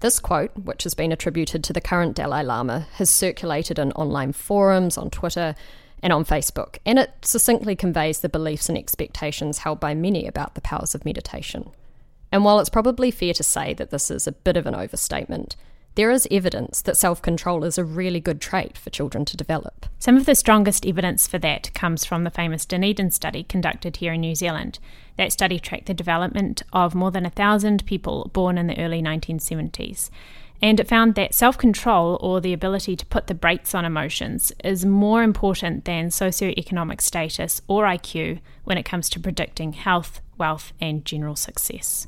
This 0.00 0.18
quote, 0.18 0.50
which 0.56 0.84
has 0.84 0.94
been 0.94 1.12
attributed 1.12 1.62
to 1.64 1.74
the 1.74 1.80
current 1.80 2.16
Dalai 2.16 2.42
Lama, 2.42 2.86
has 2.94 3.10
circulated 3.10 3.78
in 3.78 3.92
online 3.92 4.32
forums, 4.32 4.96
on 4.96 5.10
Twitter, 5.10 5.54
and 6.02 6.12
on 6.12 6.24
Facebook, 6.24 6.78
and 6.86 6.98
it 6.98 7.12
succinctly 7.22 7.76
conveys 7.76 8.20
the 8.20 8.28
beliefs 8.30 8.70
and 8.70 8.78
expectations 8.78 9.58
held 9.58 9.80
by 9.80 9.94
many 9.94 10.26
about 10.26 10.54
the 10.54 10.60
powers 10.62 10.94
of 10.94 11.04
meditation. 11.04 11.70
And 12.32 12.44
while 12.44 12.60
it's 12.60 12.70
probably 12.70 13.10
fair 13.10 13.34
to 13.34 13.42
say 13.42 13.74
that 13.74 13.90
this 13.90 14.10
is 14.10 14.26
a 14.26 14.32
bit 14.32 14.56
of 14.56 14.66
an 14.66 14.74
overstatement, 14.74 15.54
there 15.96 16.10
is 16.10 16.28
evidence 16.30 16.82
that 16.82 16.96
self 16.96 17.20
control 17.20 17.64
is 17.64 17.78
a 17.78 17.84
really 17.84 18.20
good 18.20 18.40
trait 18.40 18.78
for 18.78 18.90
children 18.90 19.24
to 19.24 19.36
develop. 19.36 19.86
Some 19.98 20.16
of 20.16 20.26
the 20.26 20.34
strongest 20.34 20.86
evidence 20.86 21.26
for 21.26 21.38
that 21.38 21.72
comes 21.74 22.04
from 22.04 22.24
the 22.24 22.30
famous 22.30 22.64
Dunedin 22.64 23.10
study 23.10 23.42
conducted 23.42 23.96
here 23.96 24.12
in 24.12 24.20
New 24.20 24.34
Zealand. 24.34 24.78
That 25.16 25.32
study 25.32 25.58
tracked 25.58 25.86
the 25.86 25.94
development 25.94 26.62
of 26.72 26.94
more 26.94 27.10
than 27.10 27.26
a 27.26 27.30
thousand 27.30 27.86
people 27.86 28.30
born 28.34 28.58
in 28.58 28.66
the 28.66 28.78
early 28.78 29.02
1970s. 29.02 30.10
And 30.60 30.80
it 30.80 30.88
found 30.88 31.14
that 31.14 31.34
self 31.34 31.56
control, 31.56 32.18
or 32.20 32.40
the 32.40 32.52
ability 32.52 32.94
to 32.96 33.06
put 33.06 33.26
the 33.26 33.34
brakes 33.34 33.74
on 33.74 33.86
emotions, 33.86 34.52
is 34.62 34.84
more 34.84 35.22
important 35.22 35.86
than 35.86 36.08
socioeconomic 36.08 37.00
status 37.00 37.62
or 37.68 37.84
IQ 37.84 38.40
when 38.64 38.76
it 38.76 38.84
comes 38.84 39.08
to 39.10 39.20
predicting 39.20 39.72
health, 39.72 40.20
wealth, 40.36 40.72
and 40.78 41.04
general 41.04 41.36
success. 41.36 42.06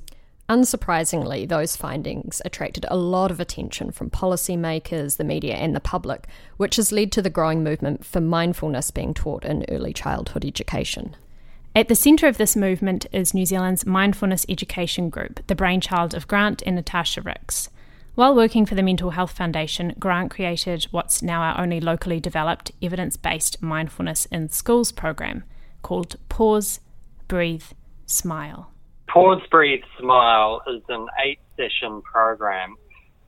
Unsurprisingly, 0.49 1.47
those 1.47 1.77
findings 1.77 2.41
attracted 2.43 2.87
a 2.89 2.97
lot 2.97 3.31
of 3.31 3.39
attention 3.39 3.91
from 3.91 4.09
policymakers, 4.09 5.19
the 5.19 5.25
media, 5.25 5.57
and 5.57 5.77
the 5.77 5.81
public, 5.81 6.27
which 6.57 6.77
has 6.77 6.91
led 6.91 7.13
to 7.13 7.21
the 7.21 7.29
growing 7.29 7.63
movement 7.63 8.05
for 8.05 8.21
mindfulness 8.21 8.91
being 8.91 9.13
taught 9.13 9.45
in 9.45 9.67
early 9.69 9.93
childhood 9.93 10.47
education. 10.47 11.15
At 11.77 11.89
the 11.89 11.95
centre 11.95 12.27
of 12.27 12.39
this 12.39 12.57
movement 12.57 13.07
is 13.13 13.35
New 13.35 13.45
Zealand's 13.45 13.85
Mindfulness 13.85 14.47
Education 14.49 15.11
Group, 15.11 15.47
the 15.49 15.55
brainchild 15.55 16.15
of 16.15 16.27
Grant 16.27 16.63
and 16.65 16.77
Natasha 16.77 17.21
Rix. 17.21 17.69
While 18.15 18.35
working 18.35 18.65
for 18.65 18.75
the 18.75 18.83
Mental 18.83 19.11
Health 19.11 19.33
Foundation, 19.33 19.95
Grant 20.01 20.31
created 20.31 20.85
what's 20.91 21.23
now 21.23 21.43
our 21.43 21.61
only 21.61 21.79
locally 21.79 22.21
developed 22.21 22.73
evidence 22.81 23.19
based 23.19 23.63
mindfulness 23.63 24.25
in 24.27 24.49
schools 24.49 24.93
program 24.93 25.45
called 25.83 26.17
Pause, 26.31 26.81
Breathe, 27.29 27.63
Smile. 28.07 28.73
Pause, 29.09 29.41
Breathe, 29.51 29.81
Smile 29.99 30.61
is 30.69 30.83
an 30.91 31.07
eight 31.25 31.39
session 31.57 32.03
program 32.03 32.77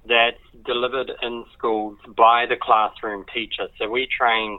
that's 0.07 0.37
delivered 0.67 1.11
in 1.23 1.45
schools 1.57 1.97
by 2.17 2.45
the 2.47 2.57
classroom 2.61 3.25
teacher. 3.33 3.67
So 3.79 3.89
we 3.89 4.07
train 4.07 4.59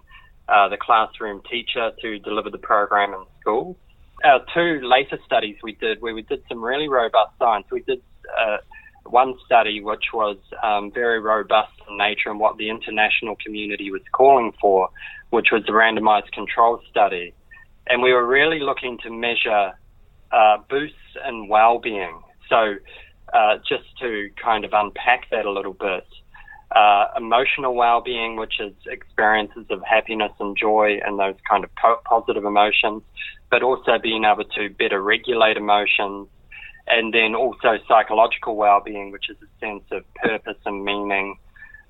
uh, 0.50 0.70
the 0.70 0.78
classroom 0.78 1.44
teacher 1.50 1.92
to 2.02 2.20
deliver 2.20 2.50
the 2.50 2.58
program 2.58 3.14
in 3.14 3.24
schools. 3.40 3.76
Our 4.24 4.40
two 4.54 4.82
later 4.84 5.20
studies 5.24 5.58
we 5.62 5.74
did, 5.74 6.02
where 6.02 6.16
we 6.16 6.24
did 6.24 6.42
some 6.50 6.64
really 6.64 6.88
robust 6.88 7.34
science, 7.38 7.68
we 7.72 7.82
did 7.82 8.02
uh, 8.40 8.58
one 9.06 9.36
study 9.46 9.80
which 9.80 10.06
was 10.14 10.38
um, 10.64 10.92
very 10.92 11.20
robust 11.20 11.74
in 11.88 11.98
nature 11.98 12.32
and 12.32 12.40
what 12.40 12.58
the 12.58 12.70
international 12.70 13.36
community 13.46 13.92
was 13.92 14.02
calling 14.12 14.54
for, 14.60 14.90
which 15.30 15.50
was 15.52 15.64
a 15.68 15.72
randomized 15.72 16.32
control 16.32 16.82
study. 16.90 17.34
And 17.88 18.02
we 18.02 18.12
were 18.12 18.26
really 18.26 18.60
looking 18.60 18.98
to 19.04 19.12
measure 19.12 19.74
uh, 20.32 20.58
boosts 20.70 20.98
in 21.28 21.48
well-being. 21.48 22.22
So, 22.50 22.76
uh, 23.34 23.58
just 23.68 23.86
to 24.00 24.30
kind 24.44 24.66
of 24.66 24.72
unpack 24.74 25.30
that 25.32 25.46
a 25.46 25.52
little 25.52 25.74
bit, 25.74 26.06
uh, 26.76 27.08
emotional 27.18 27.76
well-being, 27.76 28.38
which 28.38 28.60
is 28.60 28.74
experiences 28.88 29.66
of 29.70 29.82
happiness 29.84 30.32
and 30.40 30.58
joy 30.58 31.00
and 31.06 31.20
those 31.20 31.36
kind 31.50 31.64
of 31.64 31.70
po- 31.76 32.02
positive 32.06 32.46
emotions, 32.46 33.04
but 33.50 33.64
also 33.64 33.98
being 34.02 34.24
able 34.26 34.46
to 34.46 34.70
better 34.70 35.02
regulate 35.02 35.58
emotions, 35.58 36.28
and 36.88 37.14
then 37.14 37.36
also 37.36 37.78
psychological 37.88 38.56
well-being, 38.56 39.12
which 39.12 39.30
is 39.30 39.38
a 39.42 39.66
sense 39.66 39.84
of 39.92 40.04
purpose 40.16 40.58
and 40.66 40.84
meaning. 40.84 41.38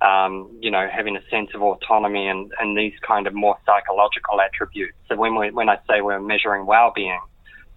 Um, 0.02 0.58
you 0.60 0.72
know, 0.72 0.90
having 0.92 1.16
a 1.16 1.22
sense 1.30 1.52
of 1.54 1.62
autonomy 1.62 2.28
and, 2.28 2.52
and 2.60 2.76
these 2.76 2.94
kind 3.08 3.28
of 3.28 3.36
more 3.36 3.56
psychological 3.68 4.42
attributes. 4.42 4.98
So 5.08 5.16
when 5.16 5.36
we 5.36 5.52
when 5.52 5.70
I 5.70 5.78
say 5.88 6.02
we're 6.02 6.20
measuring 6.20 6.66
well-being, 6.66 7.22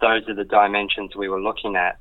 those 0.01 0.29
are 0.29 0.35
the 0.35 0.45
dimensions 0.45 1.17
we 1.17 1.29
were 1.29 1.41
looking 1.41 1.77
at. 1.77 1.99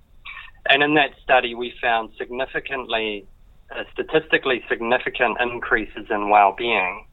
And 0.70 0.82
in 0.82 0.94
that 0.96 1.12
study, 1.24 1.56
we 1.56 1.74
found 1.82 2.12
significantly, 2.18 3.28
uh, 3.76 3.84
statistically 3.92 4.64
significant 4.70 5.38
increases 5.42 6.08
in 6.10 6.30
well-being, 6.30 7.06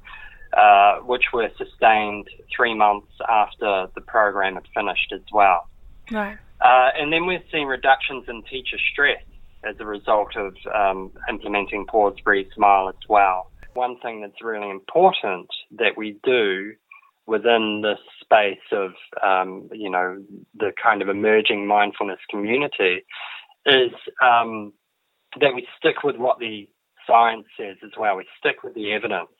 uh, 0.57 0.99
which 0.99 1.25
were 1.33 1.51
sustained 1.59 2.29
three 2.55 2.75
months 2.75 3.13
after 3.29 3.89
the 3.95 4.01
program 4.01 4.55
had 4.55 4.67
finished 4.75 5.13
as 5.13 5.23
well. 5.33 5.69
Right. 6.11 6.39
Uh, 6.61 6.91
and 6.97 7.13
then 7.13 7.27
we're 7.27 7.43
seeing 7.51 7.67
reductions 7.67 8.25
in 8.29 8.43
teacher 8.45 8.77
stress 8.93 9.23
as 9.65 9.77
a 9.79 9.85
result 9.85 10.37
of 10.37 10.55
um, 10.75 11.11
implementing 11.29 11.87
Pause, 11.87 12.21
Breathe, 12.25 12.49
Smile 12.55 12.89
as 12.89 13.09
well. 13.09 13.51
One 13.75 13.99
thing 14.01 14.21
that's 14.21 14.43
really 14.43 14.71
important 14.71 15.49
that 15.79 15.97
we 15.97 16.19
do 16.23 16.75
within 17.31 17.81
this 17.83 18.01
space 18.21 18.59
of, 18.73 18.91
um, 19.23 19.69
you 19.73 19.89
know, 19.89 20.21
the 20.59 20.73
kind 20.83 21.01
of 21.01 21.09
emerging 21.09 21.65
mindfulness 21.65 22.19
community 22.29 23.05
is 23.65 23.93
um, 24.21 24.73
that 25.41 25.55
we 25.55 25.65
stick 25.79 26.03
with 26.03 26.17
what 26.17 26.41
the 26.41 26.69
science 27.07 27.47
says 27.57 27.77
as 27.85 27.93
well. 27.97 28.17
We 28.17 28.27
stick 28.41 28.65
with 28.65 28.75
the 28.75 28.93
evidence 28.93 29.31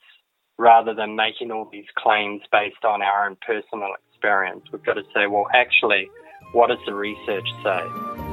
rather 0.57 0.95
than 0.95 1.17
making 1.17 1.51
all 1.51 1.69
these 1.73 1.91
claims 1.99 2.43
based 2.53 2.85
on 2.85 3.03
our 3.03 3.27
own 3.27 3.37
personal 3.45 3.91
experience. 4.09 4.63
We've 4.73 4.85
got 4.85 4.95
to 4.95 5.05
say, 5.13 5.27
well, 5.27 5.49
actually, 5.53 6.09
what 6.53 6.69
does 6.69 6.79
the 6.87 6.95
research 6.95 7.49
say? 7.65 8.30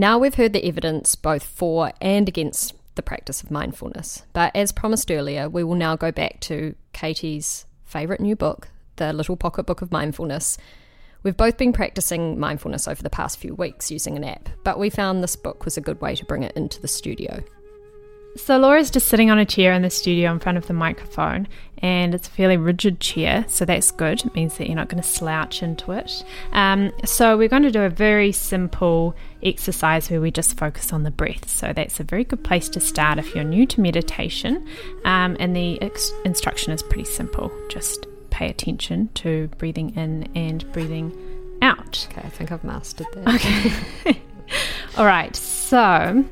Now 0.00 0.16
we've 0.16 0.36
heard 0.36 0.54
the 0.54 0.64
evidence 0.64 1.14
both 1.14 1.42
for 1.42 1.92
and 2.00 2.26
against 2.26 2.72
the 2.94 3.02
practice 3.02 3.42
of 3.42 3.50
mindfulness. 3.50 4.22
But 4.32 4.56
as 4.56 4.72
promised 4.72 5.10
earlier, 5.10 5.46
we 5.46 5.62
will 5.62 5.74
now 5.74 5.94
go 5.94 6.10
back 6.10 6.40
to 6.40 6.74
Katie's 6.94 7.66
favourite 7.84 8.18
new 8.18 8.34
book, 8.34 8.68
The 8.96 9.12
Little 9.12 9.36
Pocket 9.36 9.64
Book 9.64 9.82
of 9.82 9.92
Mindfulness. 9.92 10.56
We've 11.22 11.36
both 11.36 11.58
been 11.58 11.74
practicing 11.74 12.40
mindfulness 12.40 12.88
over 12.88 13.02
the 13.02 13.10
past 13.10 13.36
few 13.36 13.54
weeks 13.54 13.90
using 13.90 14.16
an 14.16 14.24
app, 14.24 14.48
but 14.64 14.78
we 14.78 14.88
found 14.88 15.22
this 15.22 15.36
book 15.36 15.66
was 15.66 15.76
a 15.76 15.82
good 15.82 16.00
way 16.00 16.14
to 16.14 16.24
bring 16.24 16.44
it 16.44 16.56
into 16.56 16.80
the 16.80 16.88
studio. 16.88 17.44
So 18.36 18.58
Laura's 18.58 18.90
just 18.90 19.08
sitting 19.08 19.30
on 19.30 19.38
a 19.38 19.44
chair 19.44 19.72
in 19.72 19.82
the 19.82 19.90
studio 19.90 20.30
in 20.30 20.38
front 20.38 20.56
of 20.56 20.66
the 20.66 20.72
microphone, 20.72 21.48
and 21.78 22.14
it's 22.14 22.28
a 22.28 22.30
fairly 22.30 22.56
rigid 22.56 23.00
chair, 23.00 23.44
so 23.48 23.64
that's 23.64 23.90
good. 23.90 24.24
It 24.24 24.34
means 24.34 24.56
that 24.58 24.66
you're 24.66 24.76
not 24.76 24.88
going 24.88 25.02
to 25.02 25.08
slouch 25.08 25.62
into 25.62 25.92
it. 25.92 26.24
Um, 26.52 26.92
so 27.04 27.36
we're 27.36 27.48
going 27.48 27.64
to 27.64 27.70
do 27.70 27.82
a 27.82 27.88
very 27.88 28.32
simple 28.32 29.16
exercise 29.42 30.10
where 30.10 30.20
we 30.20 30.30
just 30.30 30.56
focus 30.56 30.92
on 30.92 31.02
the 31.02 31.10
breath. 31.10 31.48
So 31.48 31.72
that's 31.72 31.98
a 31.98 32.04
very 32.04 32.24
good 32.24 32.44
place 32.44 32.68
to 32.70 32.80
start 32.80 33.18
if 33.18 33.34
you're 33.34 33.44
new 33.44 33.66
to 33.66 33.80
meditation. 33.80 34.66
Um, 35.04 35.36
and 35.40 35.56
the 35.56 35.80
ex- 35.82 36.12
instruction 36.24 36.72
is 36.72 36.82
pretty 36.82 37.06
simple. 37.06 37.50
Just 37.68 38.06
pay 38.30 38.48
attention 38.48 39.08
to 39.14 39.48
breathing 39.58 39.90
in 39.96 40.28
and 40.36 40.70
breathing 40.72 41.12
out. 41.62 42.06
Okay, 42.12 42.22
I 42.24 42.30
think 42.30 42.52
I've 42.52 42.64
mastered 42.64 43.06
that. 43.14 43.34
Okay. 43.34 44.22
All 44.96 45.06
right. 45.06 45.34
So 45.34 46.24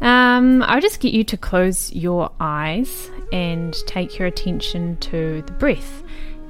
um, 0.00 0.62
I'll 0.62 0.80
just 0.80 1.00
get 1.00 1.12
you 1.12 1.24
to 1.24 1.36
close 1.36 1.92
your 1.92 2.30
eyes 2.40 3.10
and 3.32 3.74
take 3.86 4.18
your 4.18 4.26
attention 4.26 4.96
to 4.98 5.42
the 5.42 5.52
breath 5.52 6.02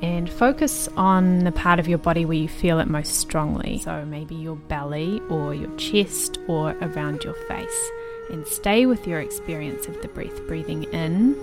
and 0.03 0.31
focus 0.31 0.89
on 0.97 1.41
the 1.41 1.53
part 1.53 1.79
of 1.79 1.87
your 1.87 1.99
body 1.99 2.25
where 2.25 2.37
you 2.37 2.49
feel 2.49 2.81
it 2.81 2.87
most 2.87 3.17
strongly. 3.17 3.79
So 3.81 4.05
maybe 4.05 4.35
your 4.35 4.57
belly 4.57 5.21
or 5.29 5.55
your 5.55 5.75
chest 5.77 6.39
or 6.49 6.71
around 6.81 7.25
your 7.25 7.35
face. 7.35 7.91
And 8.31 8.47
stay 8.47 8.87
with 8.87 9.07
your 9.07 9.21
experience 9.21 9.87
of 9.89 10.01
the 10.03 10.09
breath, 10.09 10.47
breathing 10.47 10.85
in 10.85 11.37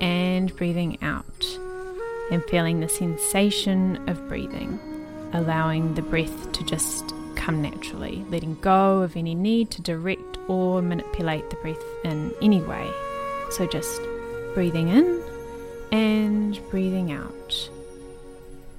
and 0.00 0.54
breathing 0.56 0.96
out, 1.02 1.58
and 2.30 2.42
feeling 2.44 2.80
the 2.80 2.88
sensation 2.88 4.08
of 4.08 4.26
breathing, 4.26 4.80
allowing 5.34 5.94
the 5.94 6.02
breath 6.02 6.52
to 6.52 6.64
just 6.64 7.12
come 7.36 7.60
naturally, 7.60 8.24
letting 8.30 8.54
go 8.56 9.02
of 9.02 9.16
any 9.16 9.34
need 9.34 9.70
to 9.72 9.82
direct 9.82 10.29
or 10.50 10.82
manipulate 10.82 11.48
the 11.48 11.56
breath 11.56 11.84
in 12.04 12.34
any 12.42 12.60
way. 12.60 12.90
So 13.50 13.66
just 13.66 14.00
breathing 14.52 14.88
in 14.88 15.22
and 15.92 16.60
breathing 16.70 17.12
out. 17.12 17.70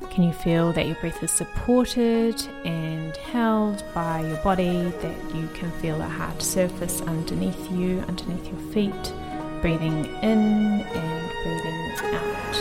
Can 0.10 0.24
you 0.24 0.34
feel 0.34 0.74
that 0.74 0.86
your 0.86 0.96
breath 0.96 1.24
is 1.24 1.32
supported 1.32 2.36
and 2.66 3.16
held 3.16 3.84
by 3.94 4.20
your 4.28 4.36
body, 4.38 4.84
that 5.02 5.36
you 5.36 5.48
can 5.54 5.72
feel 5.80 6.02
a 6.02 6.10
hard 6.10 6.42
surface 6.42 7.00
underneath 7.04 7.72
you, 7.72 8.00
underneath 8.02 8.46
your 8.48 8.60
feet? 8.74 9.14
Breathing 9.62 10.06
in 10.22 10.82
and 10.82 11.32
breathing 11.44 11.80
out. 12.16 12.56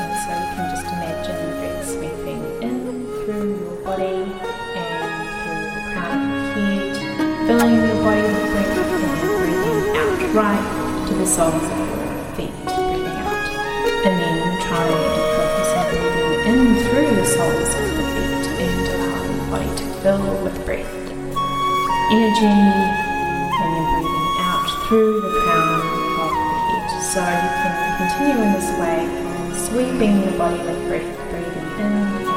And 0.00 0.12
so 0.22 0.30
you 0.34 0.46
can 0.56 0.66
just 0.74 0.86
imagine 0.86 1.38
the 1.46 1.52
breath 1.60 1.82
sweeping 1.88 2.42
in 2.62 3.06
through 3.24 3.50
your 3.60 3.76
body 3.84 4.24
and 4.74 5.16
through 5.42 5.64
the 5.76 5.82
crown 5.92 6.18
of 6.26 6.56
your 6.56 6.66
head, 6.74 7.46
filling 7.46 7.89
body 8.02 8.22
with 8.22 8.40
breath 8.52 8.76
and 8.76 9.20
breathing 9.20 9.96
out 9.96 10.34
right 10.34 11.06
to 11.08 11.14
the 11.14 11.26
soles 11.26 11.52
of 11.52 11.62
your 11.62 12.24
feet, 12.34 12.54
breathing 12.64 13.04
out. 13.20 13.44
And 14.04 14.14
then 14.16 14.60
trying 14.64 14.88
to 14.88 15.22
focus 15.36 15.70
on 15.76 15.84
breathing 15.92 16.40
in 16.48 16.60
through 16.88 17.12
the 17.14 17.26
soles 17.26 17.70
of 17.76 17.88
the 17.98 18.04
feet 18.16 18.44
and 18.56 18.88
allow 18.88 19.20
your 19.28 19.46
body 19.52 19.70
to 19.76 19.84
fill 20.00 20.24
with 20.42 20.56
breath. 20.64 20.88
Energy 22.10 22.46
and 22.46 23.70
then 23.74 23.84
breathing 23.92 24.32
out 24.48 24.66
through 24.88 25.20
the 25.20 25.32
crown 25.44 25.80
of 26.24 26.30
the 26.32 26.46
head. 26.64 26.86
So 27.12 27.20
you 27.20 27.50
can 27.60 27.72
continue 28.00 28.38
in 28.40 28.50
this 28.56 28.70
way, 28.80 28.98
sweeping 29.68 30.22
your 30.24 30.38
body 30.38 30.60
with 30.64 30.80
breath, 30.88 31.10
breathing 31.30 31.68
in 31.84 32.29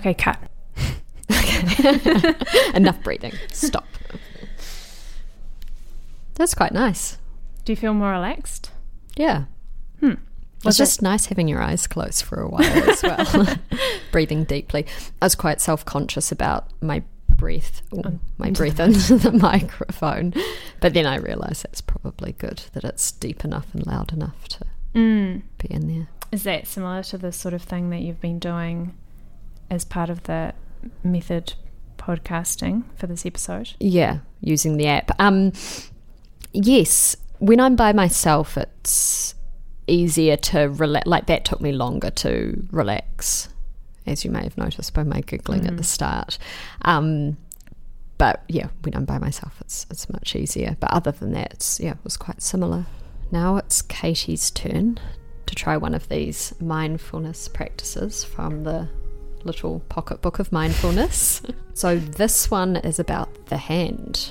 Okay, 0.00 0.14
cut. 0.14 0.38
Enough 2.74 3.02
breathing. 3.02 3.34
Stop. 3.52 3.86
That's 6.36 6.54
quite 6.54 6.72
nice. 6.72 7.18
Do 7.66 7.72
you 7.72 7.76
feel 7.76 7.92
more 7.92 8.12
relaxed? 8.12 8.70
Yeah. 9.16 9.44
Hmm. 10.00 10.14
Was 10.64 10.80
it's 10.80 10.90
just 10.90 11.02
nice 11.02 11.26
having 11.26 11.48
your 11.48 11.60
eyes 11.60 11.86
closed 11.86 12.24
for 12.24 12.40
a 12.40 12.48
while 12.48 12.62
as 12.62 13.02
well. 13.02 13.58
Breathing 14.10 14.44
deeply. 14.44 14.86
I 15.20 15.26
was 15.26 15.34
quite 15.34 15.60
self 15.60 15.84
conscious 15.84 16.32
about 16.32 16.70
my 16.80 17.02
breath, 17.28 17.82
oh, 17.92 18.18
my 18.38 18.52
breath 18.52 18.80
into 18.80 19.18
the 19.18 19.32
microphone. 19.32 20.32
But 20.80 20.94
then 20.94 21.04
I 21.04 21.16
realised 21.16 21.64
that's 21.64 21.82
probably 21.82 22.32
good 22.32 22.62
that 22.72 22.84
it's 22.84 23.12
deep 23.12 23.44
enough 23.44 23.74
and 23.74 23.86
loud 23.86 24.14
enough 24.14 24.48
to 24.48 24.60
mm. 24.94 25.42
be 25.58 25.68
in 25.70 25.88
there. 25.88 26.08
Is 26.32 26.44
that 26.44 26.66
similar 26.66 27.02
to 27.02 27.18
the 27.18 27.32
sort 27.32 27.52
of 27.52 27.60
thing 27.62 27.90
that 27.90 28.00
you've 28.00 28.22
been 28.22 28.38
doing 28.38 28.94
as 29.70 29.84
part 29.84 30.10
of 30.10 30.24
the 30.24 30.52
method 31.04 31.54
podcasting 31.96 32.84
for 32.96 33.06
this 33.06 33.24
episode? 33.24 33.70
Yeah, 33.78 34.18
using 34.40 34.76
the 34.76 34.86
app. 34.86 35.10
Um, 35.20 35.52
yes, 36.52 37.16
when 37.38 37.60
I'm 37.60 37.76
by 37.76 37.92
myself, 37.92 38.56
it's 38.58 39.34
easier 39.86 40.36
to 40.36 40.68
relax. 40.68 41.06
Like 41.06 41.26
that 41.26 41.44
took 41.44 41.60
me 41.60 41.72
longer 41.72 42.10
to 42.10 42.66
relax, 42.70 43.48
as 44.06 44.24
you 44.24 44.30
may 44.30 44.42
have 44.42 44.58
noticed 44.58 44.94
by 44.94 45.04
my 45.04 45.20
giggling 45.20 45.62
mm. 45.62 45.68
at 45.68 45.76
the 45.76 45.82
mm. 45.82 45.86
start. 45.86 46.38
Um, 46.82 47.36
but 48.18 48.42
yeah, 48.48 48.68
when 48.82 48.94
I'm 48.94 49.06
by 49.06 49.18
myself, 49.18 49.56
it's 49.60 49.86
it's 49.90 50.10
much 50.10 50.36
easier. 50.36 50.76
But 50.80 50.92
other 50.92 51.12
than 51.12 51.32
that, 51.32 51.54
it's, 51.54 51.80
yeah, 51.80 51.92
it 51.92 52.04
was 52.04 52.16
quite 52.16 52.42
similar. 52.42 52.86
Now 53.30 53.56
it's 53.56 53.80
Katie's 53.82 54.50
turn 54.50 54.98
to 55.46 55.54
try 55.54 55.76
one 55.76 55.94
of 55.94 56.08
these 56.08 56.54
mindfulness 56.60 57.48
practices 57.48 58.24
from 58.24 58.64
the 58.64 58.88
little 59.44 59.80
pocketbook 59.88 60.38
of 60.38 60.52
mindfulness. 60.52 61.42
so, 61.74 61.98
this 61.98 62.50
one 62.50 62.76
is 62.76 62.98
about 62.98 63.46
the 63.46 63.56
hand. 63.56 64.30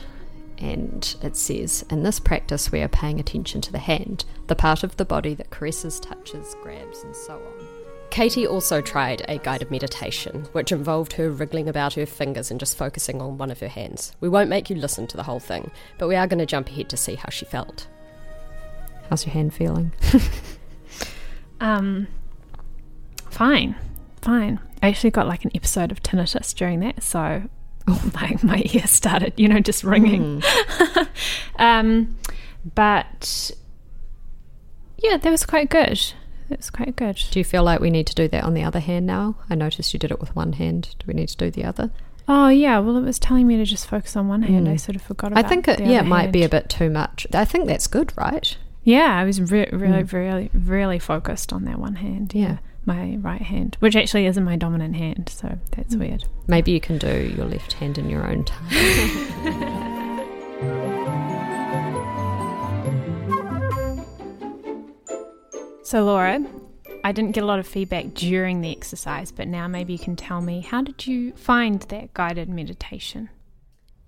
And 0.57 1.15
it 1.21 1.37
says, 1.37 1.85
in 1.89 2.03
this 2.03 2.19
practice, 2.19 2.71
we 2.71 2.81
are 2.81 2.89
paying 2.89 3.19
attention 3.19 3.61
to 3.61 3.71
the 3.71 3.79
hand, 3.79 4.25
the 4.47 4.55
part 4.55 4.83
of 4.83 4.97
the 4.97 5.05
body 5.05 5.33
that 5.35 5.51
caresses, 5.51 5.99
touches, 5.99 6.55
grabs, 6.61 7.03
and 7.03 7.15
so 7.15 7.35
on. 7.35 7.67
Katie 8.09 8.47
also 8.47 8.81
tried 8.81 9.23
a 9.27 9.37
guided 9.37 9.69
meditation, 9.71 10.47
which 10.51 10.71
involved 10.71 11.13
her 11.13 11.29
wriggling 11.29 11.69
about 11.69 11.93
her 11.93 12.05
fingers 12.05 12.49
and 12.49 12.59
just 12.59 12.77
focusing 12.77 13.21
on 13.21 13.37
one 13.37 13.51
of 13.51 13.59
her 13.59 13.67
hands. 13.67 14.13
We 14.19 14.29
won't 14.29 14.49
make 14.49 14.69
you 14.69 14.75
listen 14.75 15.07
to 15.07 15.17
the 15.17 15.23
whole 15.23 15.39
thing, 15.39 15.71
but 15.97 16.07
we 16.07 16.15
are 16.15 16.27
going 16.27 16.39
to 16.39 16.45
jump 16.45 16.69
ahead 16.69 16.89
to 16.89 16.97
see 16.97 17.15
how 17.15 17.29
she 17.29 17.45
felt. 17.45 17.87
How's 19.09 19.25
your 19.25 19.33
hand 19.33 19.53
feeling? 19.53 19.91
um, 21.61 22.07
fine, 23.29 23.75
fine. 24.21 24.59
I 24.81 24.89
actually 24.89 25.11
got 25.11 25.27
like 25.27 25.45
an 25.45 25.51
episode 25.53 25.91
of 25.91 26.01
tinnitus 26.01 26.53
during 26.53 26.79
that, 26.81 27.03
so 27.03 27.43
like 28.15 28.43
my 28.43 28.63
ear 28.73 28.87
started, 28.87 29.33
you 29.37 29.47
know, 29.47 29.59
just 29.59 29.83
ringing. 29.83 30.41
Mm. 30.41 31.07
um, 31.59 32.17
but 32.75 33.51
yeah, 34.97 35.17
that 35.17 35.29
was 35.29 35.45
quite 35.45 35.69
good. 35.69 35.99
It 36.49 36.57
was 36.57 36.69
quite 36.69 36.95
good. 36.95 37.21
Do 37.29 37.39
you 37.39 37.43
feel 37.43 37.63
like 37.63 37.79
we 37.79 37.91
need 37.91 38.07
to 38.07 38.15
do 38.15 38.27
that 38.29 38.43
on 38.43 38.53
the 38.53 38.63
other 38.63 38.79
hand 38.79 39.05
now? 39.05 39.35
I 39.49 39.55
noticed 39.55 39.93
you 39.93 39.99
did 39.99 40.11
it 40.11 40.19
with 40.19 40.35
one 40.35 40.53
hand. 40.53 40.95
Do 40.99 41.05
we 41.07 41.13
need 41.13 41.29
to 41.29 41.37
do 41.37 41.51
the 41.51 41.63
other? 41.63 41.91
Oh 42.27 42.47
yeah, 42.47 42.79
well 42.79 42.95
it 42.97 43.01
was 43.01 43.19
telling 43.19 43.47
me 43.47 43.57
to 43.57 43.65
just 43.65 43.87
focus 43.87 44.15
on 44.15 44.27
one 44.27 44.43
hand. 44.43 44.67
Mm. 44.67 44.71
I 44.71 44.75
sort 44.77 44.95
of 44.95 45.01
forgot 45.01 45.31
about. 45.31 45.43
It. 45.43 45.45
I 45.45 45.49
think 45.49 45.67
it 45.67 45.79
yeah 45.79 45.99
it 45.99 46.05
might 46.05 46.31
be 46.31 46.43
a 46.43 46.49
bit 46.49 46.69
too 46.69 46.89
much. 46.89 47.27
I 47.33 47.45
think 47.45 47.67
that's 47.67 47.87
good, 47.87 48.13
right? 48.15 48.55
Yeah, 48.83 49.19
I 49.19 49.25
was 49.25 49.41
re- 49.41 49.69
really, 49.71 50.03
mm. 50.03 50.13
really, 50.13 50.49
really 50.53 50.99
focused 50.99 51.51
on 51.51 51.65
that 51.65 51.79
one 51.79 51.95
hand. 51.95 52.33
Yeah 52.33 52.59
my 52.89 53.15
right 53.21 53.41
hand, 53.41 53.77
which 53.79 53.95
actually 53.95 54.25
isn't 54.25 54.43
my 54.43 54.55
dominant 54.55 54.95
hand, 54.95 55.29
so 55.29 55.57
that's 55.75 55.95
mm. 55.95 55.99
weird. 55.99 56.25
Maybe 56.47 56.71
you 56.71 56.81
can 56.81 56.97
do 56.97 57.31
your 57.37 57.45
left 57.45 57.73
hand 57.73 57.99
in 57.99 58.09
your 58.09 58.27
own 58.27 58.43
time. 58.43 58.67
so, 65.83 66.03
Laura, 66.03 66.43
I 67.03 67.11
didn't 67.11 67.33
get 67.33 67.43
a 67.43 67.47
lot 67.47 67.59
of 67.59 67.67
feedback 67.67 68.15
during 68.15 68.61
the 68.61 68.71
exercise, 68.71 69.31
but 69.31 69.47
now 69.47 69.67
maybe 69.67 69.93
you 69.93 69.99
can 69.99 70.15
tell 70.15 70.41
me 70.41 70.61
how 70.61 70.81
did 70.81 71.05
you 71.05 71.33
find 71.33 71.81
that 71.83 72.15
guided 72.15 72.49
meditation? 72.49 73.29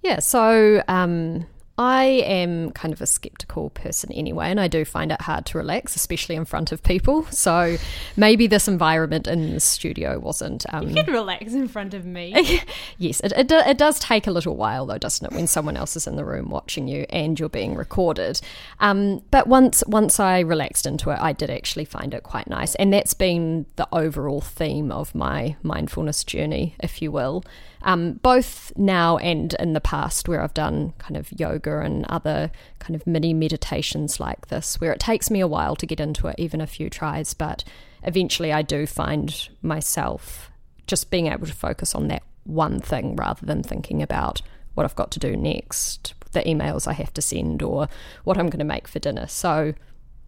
Yeah, 0.01 0.19
so 0.19 0.81
um, 0.87 1.45
I 1.81 2.03
am 2.03 2.69
kind 2.73 2.93
of 2.93 3.01
a 3.01 3.07
skeptical 3.07 3.71
person 3.71 4.11
anyway, 4.11 4.51
and 4.51 4.59
I 4.59 4.67
do 4.67 4.85
find 4.85 5.11
it 5.11 5.19
hard 5.19 5.47
to 5.47 5.57
relax, 5.57 5.95
especially 5.95 6.35
in 6.35 6.45
front 6.45 6.71
of 6.71 6.83
people. 6.83 7.23
So 7.31 7.77
maybe 8.15 8.45
this 8.45 8.67
environment 8.67 9.25
in 9.25 9.55
the 9.55 9.59
studio 9.59 10.19
wasn't. 10.19 10.63
Um, 10.71 10.89
you 10.89 11.03
can 11.03 11.11
relax 11.11 11.53
in 11.53 11.67
front 11.67 11.95
of 11.95 12.05
me. 12.05 12.61
yes, 12.99 13.19
it, 13.21 13.31
it, 13.31 13.51
it, 13.51 13.79
does 13.79 13.97
take 13.97 14.27
a 14.27 14.31
little 14.31 14.55
while, 14.55 14.85
though, 14.85 14.99
doesn't 14.99 15.25
it, 15.25 15.35
when 15.35 15.47
someone 15.47 15.75
else 15.75 15.95
is 15.95 16.05
in 16.05 16.17
the 16.17 16.23
room 16.23 16.51
watching 16.51 16.87
you 16.87 17.07
and 17.09 17.39
you're 17.39 17.49
being 17.49 17.73
recorded. 17.73 18.39
Um, 18.79 19.23
but 19.31 19.47
once 19.47 19.83
once 19.87 20.19
I 20.19 20.41
relaxed 20.41 20.85
into 20.85 21.09
it, 21.09 21.17
I 21.19 21.33
did 21.33 21.49
actually 21.49 21.85
find 21.85 22.13
it 22.13 22.21
quite 22.21 22.47
nice, 22.47 22.75
and 22.75 22.93
that's 22.93 23.15
been 23.15 23.65
the 23.77 23.87
overall 23.91 24.41
theme 24.41 24.91
of 24.91 25.15
my 25.15 25.55
mindfulness 25.63 26.23
journey, 26.23 26.75
if 26.79 27.01
you 27.01 27.11
will. 27.11 27.43
Um, 27.83 28.13
both 28.13 28.71
now 28.75 29.17
and 29.17 29.53
in 29.55 29.73
the 29.73 29.81
past, 29.81 30.27
where 30.27 30.41
I've 30.41 30.53
done 30.53 30.93
kind 30.97 31.17
of 31.17 31.31
yoga 31.39 31.79
and 31.79 32.05
other 32.07 32.51
kind 32.79 32.95
of 32.95 33.07
mini 33.07 33.33
meditations 33.33 34.19
like 34.19 34.47
this, 34.47 34.79
where 34.79 34.91
it 34.91 34.99
takes 34.99 35.29
me 35.29 35.39
a 35.39 35.47
while 35.47 35.75
to 35.75 35.85
get 35.85 35.99
into 35.99 36.27
it, 36.27 36.35
even 36.37 36.61
a 36.61 36.67
few 36.67 36.89
tries, 36.89 37.33
but 37.33 37.63
eventually 38.03 38.51
I 38.51 38.61
do 38.61 38.85
find 38.85 39.49
myself 39.61 40.51
just 40.87 41.11
being 41.11 41.27
able 41.27 41.47
to 41.47 41.53
focus 41.53 41.95
on 41.95 42.07
that 42.09 42.23
one 42.43 42.79
thing 42.79 43.15
rather 43.15 43.45
than 43.45 43.63
thinking 43.63 44.01
about 44.01 44.41
what 44.73 44.83
I've 44.83 44.95
got 44.95 45.11
to 45.11 45.19
do 45.19 45.35
next, 45.35 46.13
the 46.31 46.41
emails 46.41 46.87
I 46.87 46.93
have 46.93 47.13
to 47.13 47.21
send, 47.21 47.61
or 47.61 47.87
what 48.23 48.37
I'm 48.37 48.47
going 48.47 48.59
to 48.59 48.65
make 48.65 48.87
for 48.87 48.99
dinner. 48.99 49.27
So, 49.27 49.73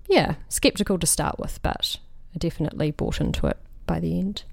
yeah, 0.08 0.36
skeptical 0.50 1.00
to 1.00 1.08
start 1.08 1.39
with, 1.39 1.62
but 1.62 1.98
I 2.36 2.38
definitely 2.38 2.92
bought 2.92 3.22
into 3.22 3.48
it 3.48 3.58
by 3.86 4.00
the 4.00 4.20
end. 4.20 4.44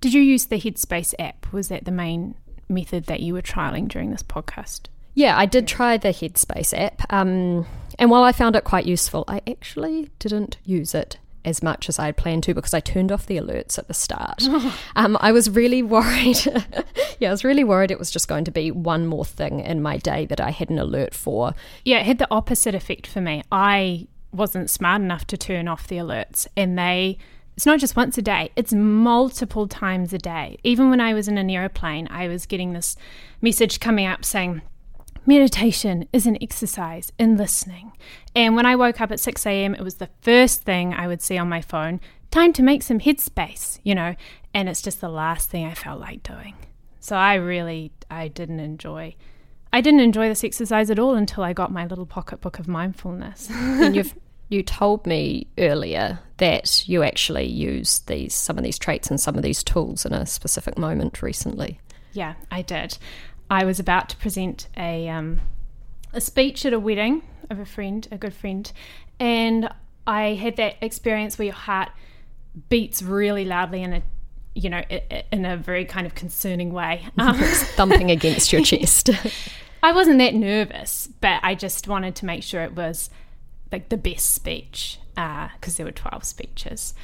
Did 0.00 0.14
you 0.14 0.22
use 0.22 0.46
the 0.46 0.60
Headspace 0.60 1.14
app? 1.18 1.52
Was 1.52 1.68
that 1.68 1.84
the 1.84 1.90
main 1.90 2.36
method 2.68 3.06
that 3.06 3.20
you 3.20 3.34
were 3.34 3.42
trialing 3.42 3.88
during 3.88 4.10
this 4.10 4.22
podcast? 4.22 4.86
Yeah, 5.14 5.36
I 5.36 5.46
did 5.46 5.66
try 5.66 5.96
the 5.96 6.08
Headspace 6.08 6.78
app. 6.78 7.02
Um, 7.12 7.66
and 7.98 8.10
while 8.10 8.22
I 8.22 8.32
found 8.32 8.54
it 8.54 8.64
quite 8.64 8.86
useful, 8.86 9.24
I 9.26 9.42
actually 9.48 10.10
didn't 10.20 10.58
use 10.64 10.94
it 10.94 11.18
as 11.44 11.62
much 11.62 11.88
as 11.88 11.98
I 11.98 12.06
had 12.06 12.16
planned 12.16 12.44
to 12.44 12.54
because 12.54 12.74
I 12.74 12.80
turned 12.80 13.10
off 13.10 13.26
the 13.26 13.38
alerts 13.38 13.78
at 13.78 13.88
the 13.88 13.94
start. 13.94 14.42
um, 14.96 15.16
I 15.20 15.32
was 15.32 15.50
really 15.50 15.82
worried. 15.82 16.38
yeah, 17.18 17.28
I 17.28 17.32
was 17.32 17.44
really 17.44 17.64
worried 17.64 17.90
it 17.90 17.98
was 17.98 18.10
just 18.10 18.28
going 18.28 18.44
to 18.44 18.50
be 18.50 18.70
one 18.70 19.06
more 19.06 19.24
thing 19.24 19.60
in 19.60 19.82
my 19.82 19.96
day 19.96 20.26
that 20.26 20.40
I 20.40 20.50
had 20.50 20.70
an 20.70 20.78
alert 20.78 21.14
for. 21.14 21.54
Yeah, 21.84 21.98
it 21.98 22.06
had 22.06 22.18
the 22.18 22.28
opposite 22.30 22.74
effect 22.74 23.06
for 23.06 23.20
me. 23.20 23.42
I 23.50 24.06
wasn't 24.32 24.70
smart 24.70 25.00
enough 25.02 25.26
to 25.28 25.36
turn 25.36 25.68
off 25.68 25.88
the 25.88 25.96
alerts, 25.96 26.46
and 26.56 26.78
they. 26.78 27.18
It's 27.58 27.66
not 27.66 27.80
just 27.80 27.96
once 27.96 28.16
a 28.16 28.22
day, 28.22 28.52
it's 28.54 28.72
multiple 28.72 29.66
times 29.66 30.12
a 30.12 30.18
day. 30.18 30.58
Even 30.62 30.90
when 30.90 31.00
I 31.00 31.12
was 31.12 31.26
in 31.26 31.36
an 31.38 31.50
aeroplane, 31.50 32.06
I 32.08 32.28
was 32.28 32.46
getting 32.46 32.72
this 32.72 32.94
message 33.42 33.80
coming 33.80 34.06
up 34.06 34.24
saying, 34.24 34.62
meditation 35.26 36.08
is 36.12 36.24
an 36.24 36.38
exercise 36.40 37.10
in 37.18 37.36
listening. 37.36 37.94
And 38.32 38.54
when 38.54 38.64
I 38.64 38.76
woke 38.76 39.00
up 39.00 39.10
at 39.10 39.18
6 39.18 39.44
a.m., 39.44 39.74
it 39.74 39.82
was 39.82 39.96
the 39.96 40.08
first 40.20 40.62
thing 40.62 40.94
I 40.94 41.08
would 41.08 41.20
see 41.20 41.36
on 41.36 41.48
my 41.48 41.60
phone 41.60 42.00
time 42.30 42.52
to 42.52 42.62
make 42.62 42.84
some 42.84 43.00
headspace, 43.00 43.80
you 43.82 43.92
know, 43.92 44.14
and 44.54 44.68
it's 44.68 44.80
just 44.80 45.00
the 45.00 45.08
last 45.08 45.50
thing 45.50 45.66
I 45.66 45.74
felt 45.74 45.98
like 45.98 46.22
doing. 46.22 46.54
So 47.00 47.16
I 47.16 47.34
really, 47.34 47.90
I 48.08 48.28
didn't 48.28 48.60
enjoy. 48.60 49.16
I 49.72 49.80
didn't 49.80 49.98
enjoy 49.98 50.28
this 50.28 50.44
exercise 50.44 50.90
at 50.90 51.00
all 51.00 51.14
until 51.14 51.42
I 51.42 51.54
got 51.54 51.72
my 51.72 51.86
little 51.86 52.06
pocketbook 52.06 52.60
of 52.60 52.68
mindfulness. 52.68 53.48
and 53.50 53.96
you've 53.96 54.14
you 54.48 54.62
told 54.62 55.06
me 55.06 55.46
earlier 55.58 56.20
that 56.38 56.88
you 56.88 57.02
actually 57.02 57.46
use 57.46 58.00
these 58.00 58.34
some 58.34 58.56
of 58.56 58.64
these 58.64 58.78
traits 58.78 59.10
and 59.10 59.20
some 59.20 59.36
of 59.36 59.42
these 59.42 59.62
tools 59.62 60.06
in 60.06 60.12
a 60.12 60.26
specific 60.26 60.78
moment 60.78 61.22
recently. 61.22 61.80
Yeah, 62.12 62.34
I 62.50 62.62
did. 62.62 62.98
I 63.50 63.64
was 63.64 63.78
about 63.78 64.08
to 64.10 64.16
present 64.16 64.68
a 64.76 65.08
um, 65.08 65.40
a 66.12 66.20
speech 66.20 66.64
at 66.64 66.72
a 66.72 66.78
wedding 66.78 67.22
of 67.50 67.58
a 67.58 67.66
friend, 67.66 68.06
a 68.10 68.18
good 68.18 68.34
friend, 68.34 68.70
and 69.20 69.72
I 70.06 70.34
had 70.34 70.56
that 70.56 70.76
experience 70.80 71.38
where 71.38 71.46
your 71.46 71.54
heart 71.54 71.90
beats 72.68 73.02
really 73.02 73.44
loudly 73.44 73.82
in 73.82 73.92
a 73.92 74.02
you 74.54 74.70
know 74.70 74.82
in 75.30 75.44
a 75.44 75.56
very 75.56 75.84
kind 75.84 76.06
of 76.06 76.14
concerning 76.14 76.72
way, 76.72 77.06
um, 77.18 77.36
thumping 77.36 78.10
against 78.10 78.52
your 78.52 78.62
chest. 78.64 79.10
I 79.82 79.92
wasn't 79.92 80.18
that 80.18 80.34
nervous, 80.34 81.08
but 81.20 81.40
I 81.42 81.54
just 81.54 81.86
wanted 81.86 82.16
to 82.16 82.26
make 82.26 82.42
sure 82.42 82.62
it 82.62 82.74
was 82.74 83.10
like 83.70 83.88
the 83.88 83.96
best 83.96 84.34
speech 84.34 84.98
because 85.14 85.74
uh, 85.74 85.76
there 85.76 85.86
were 85.86 85.92
twelve 85.92 86.24
speeches, 86.24 86.94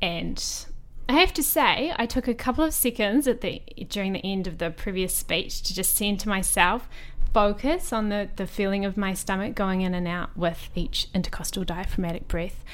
and 0.00 0.66
I 1.08 1.14
have 1.14 1.32
to 1.34 1.42
say, 1.42 1.92
I 1.96 2.06
took 2.06 2.28
a 2.28 2.34
couple 2.34 2.64
of 2.64 2.72
seconds 2.72 3.26
at 3.26 3.40
the 3.40 3.60
during 3.88 4.12
the 4.12 4.24
end 4.24 4.46
of 4.46 4.58
the 4.58 4.70
previous 4.70 5.14
speech 5.14 5.62
to 5.62 5.74
just 5.74 5.96
send 5.96 6.20
to 6.20 6.28
myself, 6.28 6.88
focus 7.34 7.92
on 7.92 8.08
the, 8.08 8.28
the 8.36 8.46
feeling 8.46 8.84
of 8.84 8.96
my 8.96 9.14
stomach 9.14 9.54
going 9.54 9.80
in 9.80 9.94
and 9.94 10.06
out 10.06 10.36
with 10.36 10.70
each 10.74 11.08
intercostal 11.14 11.64
diaphragmatic 11.64 12.28
breath. 12.28 12.64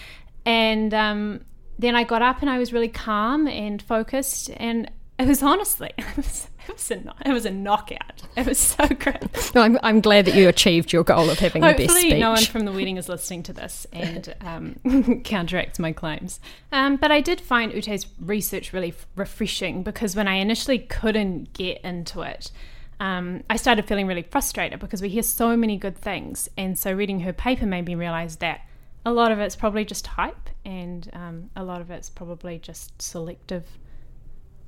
And 0.44 0.92
um, 0.94 1.44
then 1.78 1.94
I 1.94 2.04
got 2.04 2.22
up 2.22 2.40
and 2.40 2.50
I 2.50 2.58
was 2.58 2.72
really 2.72 2.88
calm 2.88 3.46
and 3.48 3.80
focused, 3.80 4.50
and 4.56 4.90
it 5.18 5.26
was 5.26 5.42
honestly, 5.42 5.90
it 5.98 6.16
was, 6.16 6.48
it 6.68 6.72
was, 6.72 6.90
a, 6.90 7.14
it 7.26 7.32
was 7.32 7.44
a 7.44 7.50
knockout. 7.50 8.22
It 8.36 8.46
was 8.46 8.58
so 8.58 8.86
great. 8.86 9.18
No, 9.54 9.62
I'm, 9.62 9.78
I'm 9.82 10.00
glad 10.00 10.26
that 10.26 10.34
you 10.34 10.46
achieved 10.48 10.92
your 10.92 11.02
goal 11.02 11.30
of 11.30 11.38
having 11.38 11.62
Hopefully 11.62 11.86
the 11.86 11.92
best 11.92 12.00
speech. 12.00 12.20
no 12.20 12.30
one 12.32 12.44
from 12.44 12.64
the 12.66 12.72
wedding 12.72 12.98
is 12.98 13.08
listening 13.08 13.42
to 13.44 13.52
this 13.52 13.86
and 13.92 14.34
um, 14.42 15.22
counteracts 15.24 15.78
my 15.78 15.92
claims. 15.92 16.38
Um, 16.70 16.96
but 16.96 17.10
I 17.10 17.20
did 17.20 17.40
find 17.40 17.72
Ute's 17.72 18.06
research 18.20 18.72
really 18.72 18.94
refreshing 19.16 19.82
because 19.82 20.14
when 20.14 20.28
I 20.28 20.34
initially 20.34 20.78
couldn't 20.78 21.54
get 21.54 21.80
into 21.80 22.20
it, 22.20 22.52
um, 23.00 23.42
I 23.48 23.56
started 23.56 23.86
feeling 23.86 24.06
really 24.06 24.22
frustrated 24.22 24.80
because 24.80 25.00
we 25.00 25.08
hear 25.08 25.22
so 25.22 25.56
many 25.56 25.78
good 25.78 25.96
things. 25.96 26.48
And 26.58 26.78
so 26.78 26.92
reading 26.92 27.20
her 27.20 27.32
paper 27.32 27.64
made 27.64 27.86
me 27.86 27.94
realize 27.94 28.36
that 28.36 28.60
a 29.06 29.12
lot 29.12 29.32
of 29.32 29.38
it's 29.38 29.56
probably 29.56 29.84
just 29.84 30.06
hype 30.06 30.50
and 30.64 31.08
um, 31.14 31.50
a 31.56 31.64
lot 31.64 31.80
of 31.80 31.90
it's 31.90 32.10
probably 32.10 32.58
just 32.58 33.00
selective 33.00 33.64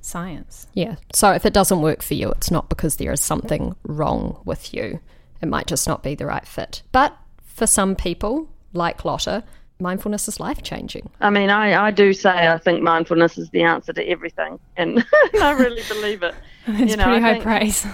science. 0.01 0.67
Yeah. 0.73 0.95
So 1.13 1.31
if 1.31 1.45
it 1.45 1.53
doesn't 1.53 1.81
work 1.81 2.01
for 2.01 2.13
you, 2.13 2.31
it's 2.31 2.51
not 2.51 2.69
because 2.69 2.97
there 2.97 3.11
is 3.11 3.21
something 3.21 3.75
wrong 3.83 4.41
with 4.45 4.73
you. 4.73 4.99
It 5.41 5.47
might 5.47 5.67
just 5.67 5.87
not 5.87 6.03
be 6.03 6.15
the 6.15 6.25
right 6.25 6.45
fit. 6.45 6.83
But 6.91 7.15
for 7.43 7.67
some 7.67 7.95
people, 7.95 8.49
like 8.73 9.03
Lotta, 9.05 9.43
mindfulness 9.81 10.27
is 10.27 10.39
life 10.39 10.61
changing. 10.61 11.09
I 11.19 11.29
mean, 11.29 11.49
I, 11.49 11.87
I 11.87 11.91
do 11.91 12.13
say 12.13 12.47
I 12.47 12.57
think 12.57 12.81
mindfulness 12.81 13.37
is 13.37 13.49
the 13.49 13.63
answer 13.63 13.91
to 13.93 14.07
everything, 14.07 14.59
and 14.77 15.03
I 15.41 15.51
really 15.51 15.83
believe 15.87 16.23
it. 16.23 16.35
It's 16.67 16.91
you 16.91 16.97
know, 16.97 17.05
pretty 17.05 17.17
I 17.17 17.21
high 17.21 17.33
think, 17.33 17.43
praise. 17.43 17.87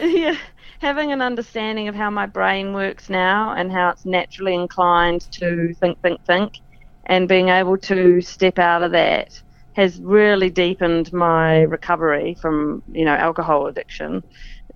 yeah, 0.00 0.36
having 0.78 1.10
an 1.10 1.20
understanding 1.20 1.88
of 1.88 1.96
how 1.96 2.08
my 2.08 2.24
brain 2.24 2.72
works 2.72 3.10
now 3.10 3.52
and 3.52 3.72
how 3.72 3.88
it's 3.90 4.04
naturally 4.04 4.54
inclined 4.54 5.22
to 5.32 5.74
think, 5.74 6.00
think, 6.02 6.24
think, 6.24 6.60
and 7.06 7.28
being 7.28 7.48
able 7.48 7.76
to 7.78 8.20
step 8.20 8.60
out 8.60 8.84
of 8.84 8.92
that 8.92 9.42
has 9.74 10.00
really 10.00 10.50
deepened 10.50 11.12
my 11.12 11.62
recovery 11.62 12.36
from 12.40 12.82
you 12.92 13.04
know 13.04 13.14
alcohol 13.14 13.66
addiction 13.66 14.22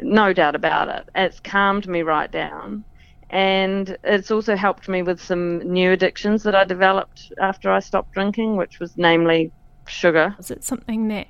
no 0.00 0.32
doubt 0.32 0.54
about 0.54 0.88
it. 0.88 1.08
It's 1.14 1.40
calmed 1.40 1.88
me 1.88 2.02
right 2.02 2.30
down. 2.30 2.84
And 3.30 3.96
it's 4.04 4.30
also 4.30 4.54
helped 4.54 4.88
me 4.88 5.02
with 5.02 5.20
some 5.20 5.58
new 5.58 5.92
addictions 5.92 6.44
that 6.44 6.54
I 6.54 6.64
developed 6.64 7.32
after 7.40 7.70
I 7.70 7.80
stopped 7.80 8.12
drinking 8.12 8.56
which 8.56 8.78
was 8.78 8.96
namely 8.96 9.52
sugar. 9.86 10.36
Is 10.38 10.50
it 10.50 10.62
something 10.62 11.08
that 11.08 11.26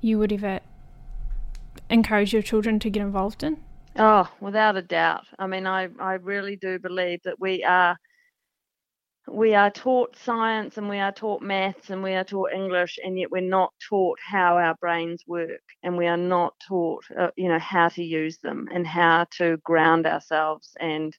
you 0.00 0.18
would 0.18 0.32
ever 0.32 0.60
encourage 1.90 2.32
your 2.32 2.42
children 2.42 2.78
to 2.78 2.90
get 2.90 3.02
involved 3.02 3.42
in? 3.42 3.56
Oh 3.96 4.30
without 4.40 4.76
a 4.76 4.82
doubt. 4.82 5.24
I 5.38 5.48
mean 5.48 5.66
I 5.66 5.88
I 5.98 6.14
really 6.14 6.56
do 6.56 6.78
believe 6.78 7.22
that 7.24 7.40
we 7.40 7.64
are 7.64 7.96
we 9.28 9.54
are 9.54 9.70
taught 9.70 10.16
science 10.16 10.78
and 10.78 10.88
we 10.88 10.98
are 10.98 11.12
taught 11.12 11.42
maths 11.42 11.90
and 11.90 12.02
we 12.02 12.14
are 12.14 12.24
taught 12.24 12.52
English, 12.52 12.98
and 13.04 13.18
yet 13.18 13.30
we're 13.30 13.40
not 13.40 13.72
taught 13.88 14.18
how 14.20 14.58
our 14.58 14.74
brains 14.76 15.22
work, 15.26 15.62
and 15.82 15.96
we 15.96 16.06
are 16.06 16.16
not 16.16 16.54
taught, 16.66 17.04
uh, 17.18 17.30
you 17.36 17.48
know, 17.48 17.58
how 17.58 17.88
to 17.90 18.02
use 18.02 18.38
them 18.38 18.68
and 18.72 18.86
how 18.86 19.26
to 19.38 19.56
ground 19.58 20.06
ourselves. 20.06 20.76
And 20.80 21.16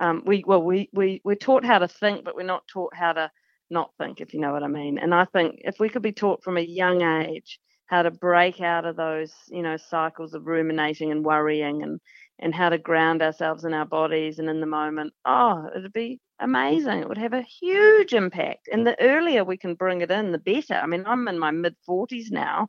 um, 0.00 0.22
we, 0.26 0.44
well, 0.46 0.62
we 0.62 0.88
we 0.92 1.20
we're 1.24 1.36
taught 1.36 1.64
how 1.64 1.78
to 1.78 1.88
think, 1.88 2.24
but 2.24 2.36
we're 2.36 2.42
not 2.44 2.66
taught 2.68 2.94
how 2.94 3.12
to 3.12 3.30
not 3.70 3.90
think, 3.98 4.20
if 4.20 4.34
you 4.34 4.40
know 4.40 4.52
what 4.52 4.62
I 4.62 4.68
mean. 4.68 4.98
And 4.98 5.14
I 5.14 5.24
think 5.26 5.60
if 5.64 5.78
we 5.80 5.88
could 5.88 6.02
be 6.02 6.12
taught 6.12 6.42
from 6.42 6.56
a 6.56 6.62
young 6.62 7.02
age 7.02 7.58
how 7.86 8.02
to 8.02 8.10
break 8.10 8.60
out 8.60 8.84
of 8.84 8.96
those, 8.96 9.32
you 9.48 9.62
know, 9.62 9.76
cycles 9.76 10.34
of 10.34 10.46
ruminating 10.46 11.10
and 11.10 11.24
worrying 11.24 11.82
and 11.82 12.00
and 12.38 12.54
how 12.54 12.68
to 12.68 12.78
ground 12.78 13.22
ourselves 13.22 13.64
in 13.64 13.72
our 13.72 13.86
bodies 13.86 14.38
and 14.38 14.48
in 14.48 14.60
the 14.60 14.66
moment, 14.66 15.12
oh, 15.24 15.70
it'd 15.74 15.92
be 15.92 16.20
amazing. 16.38 17.00
It 17.00 17.08
would 17.08 17.18
have 17.18 17.32
a 17.32 17.42
huge 17.42 18.12
impact. 18.12 18.68
And 18.70 18.86
the 18.86 19.00
earlier 19.00 19.42
we 19.42 19.56
can 19.56 19.74
bring 19.74 20.02
it 20.02 20.10
in, 20.10 20.32
the 20.32 20.38
better. 20.38 20.74
I 20.74 20.86
mean, 20.86 21.04
I'm 21.06 21.28
in 21.28 21.38
my 21.38 21.50
mid 21.50 21.76
40s 21.88 22.30
now, 22.30 22.68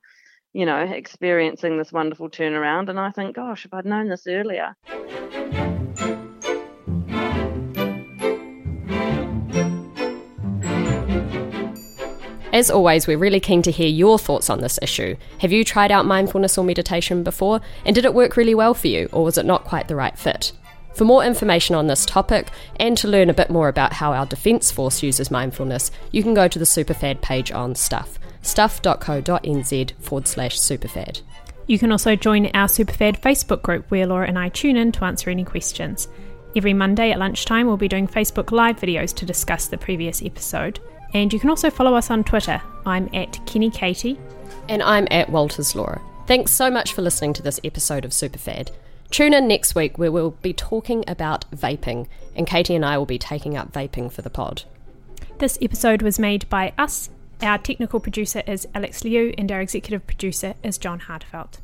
you 0.53 0.65
know, 0.65 0.79
experiencing 0.79 1.77
this 1.77 1.91
wonderful 1.91 2.29
turnaround. 2.29 2.89
And 2.89 2.99
I 2.99 3.11
think, 3.11 3.35
gosh, 3.35 3.65
if 3.65 3.73
I'd 3.73 3.85
known 3.85 4.07
this 4.07 4.27
earlier. 4.27 4.75
As 12.57 12.71
always, 12.71 13.05
we're 13.05 13.19
really 13.19 13.39
keen 13.39 13.61
to 13.61 13.71
hear 13.71 13.87
your 13.87 14.17
thoughts 14.17 14.49
on 14.49 14.61
this 14.61 14.79
issue. 14.81 15.15
Have 15.41 15.51
you 15.51 15.63
tried 15.63 15.91
out 15.91 16.07
mindfulness 16.07 16.57
or 16.57 16.65
meditation 16.65 17.21
before? 17.21 17.61
And 17.85 17.93
did 17.93 18.03
it 18.03 18.15
work 18.15 18.35
really 18.35 18.55
well 18.55 18.73
for 18.73 18.87
you, 18.87 19.09
or 19.11 19.23
was 19.23 19.37
it 19.37 19.45
not 19.45 19.63
quite 19.63 19.87
the 19.87 19.95
right 19.95 20.17
fit? 20.17 20.53
For 20.95 21.05
more 21.05 21.23
information 21.23 21.75
on 21.75 21.85
this 21.85 22.03
topic 22.03 22.47
and 22.79 22.97
to 22.97 23.07
learn 23.07 23.29
a 23.29 23.35
bit 23.35 23.51
more 23.51 23.67
about 23.67 23.93
how 23.93 24.11
our 24.11 24.25
Defence 24.25 24.71
Force 24.71 25.03
uses 25.03 25.29
mindfulness, 25.29 25.91
you 26.11 26.23
can 26.23 26.33
go 26.33 26.47
to 26.47 26.57
the 26.57 26.65
Superfad 26.65 27.21
page 27.21 27.51
on 27.51 27.75
Stuff, 27.75 28.17
stuff.co.nz 28.41 29.91
forward 29.99 30.27
slash 30.27 30.57
superfad. 30.57 31.21
You 31.67 31.77
can 31.77 31.91
also 31.91 32.15
join 32.15 32.47
our 32.55 32.67
Superfad 32.67 33.21
Facebook 33.21 33.61
group 33.61 33.91
where 33.91 34.07
Laura 34.07 34.27
and 34.27 34.39
I 34.39 34.49
tune 34.49 34.77
in 34.77 34.91
to 34.93 35.05
answer 35.05 35.29
any 35.29 35.43
questions. 35.43 36.07
Every 36.55 36.73
Monday 36.73 37.11
at 37.11 37.19
lunchtime, 37.19 37.67
we'll 37.67 37.77
be 37.77 37.87
doing 37.87 38.07
Facebook 38.07 38.51
Live 38.51 38.79
videos 38.79 39.13
to 39.17 39.27
discuss 39.27 39.67
the 39.67 39.77
previous 39.77 40.23
episode. 40.23 40.79
And 41.13 41.31
you 41.31 41.39
can 41.39 41.49
also 41.49 41.69
follow 41.69 41.95
us 41.95 42.11
on 42.11 42.23
Twitter. 42.23 42.61
I'm 42.85 43.09
at 43.13 43.45
Kenny 43.45 43.69
Katie. 43.69 44.19
And 44.69 44.83
I'm 44.83 45.07
at 45.11 45.29
Walters 45.29 45.75
Laura. 45.75 46.01
Thanks 46.27 46.51
so 46.51 46.69
much 46.69 46.93
for 46.93 47.01
listening 47.01 47.33
to 47.33 47.41
this 47.41 47.59
episode 47.63 48.03
of 48.03 48.11
Superfad. 48.11 48.71
Tune 49.09 49.33
in 49.33 49.47
next 49.47 49.75
week 49.75 49.97
where 49.97 50.11
we'll 50.11 50.31
be 50.31 50.53
talking 50.53 51.05
about 51.07 51.49
vaping, 51.51 52.07
and 52.35 52.45
Katie 52.45 52.75
and 52.75 52.85
I 52.85 52.97
will 52.97 53.05
be 53.05 53.17
taking 53.17 53.55
up 53.55 53.71
vaping 53.71 54.11
for 54.11 54.21
the 54.21 54.29
pod. 54.29 54.63
This 55.39 55.57
episode 55.61 56.01
was 56.01 56.19
made 56.19 56.49
by 56.49 56.73
us. 56.77 57.09
Our 57.41 57.57
technical 57.57 58.01
producer 58.01 58.43
is 58.45 58.67
Alex 58.75 59.05
Liu, 59.05 59.33
and 59.37 59.49
our 59.51 59.61
executive 59.61 60.05
producer 60.05 60.55
is 60.63 60.77
John 60.77 60.99
Hartevelt. 60.99 61.59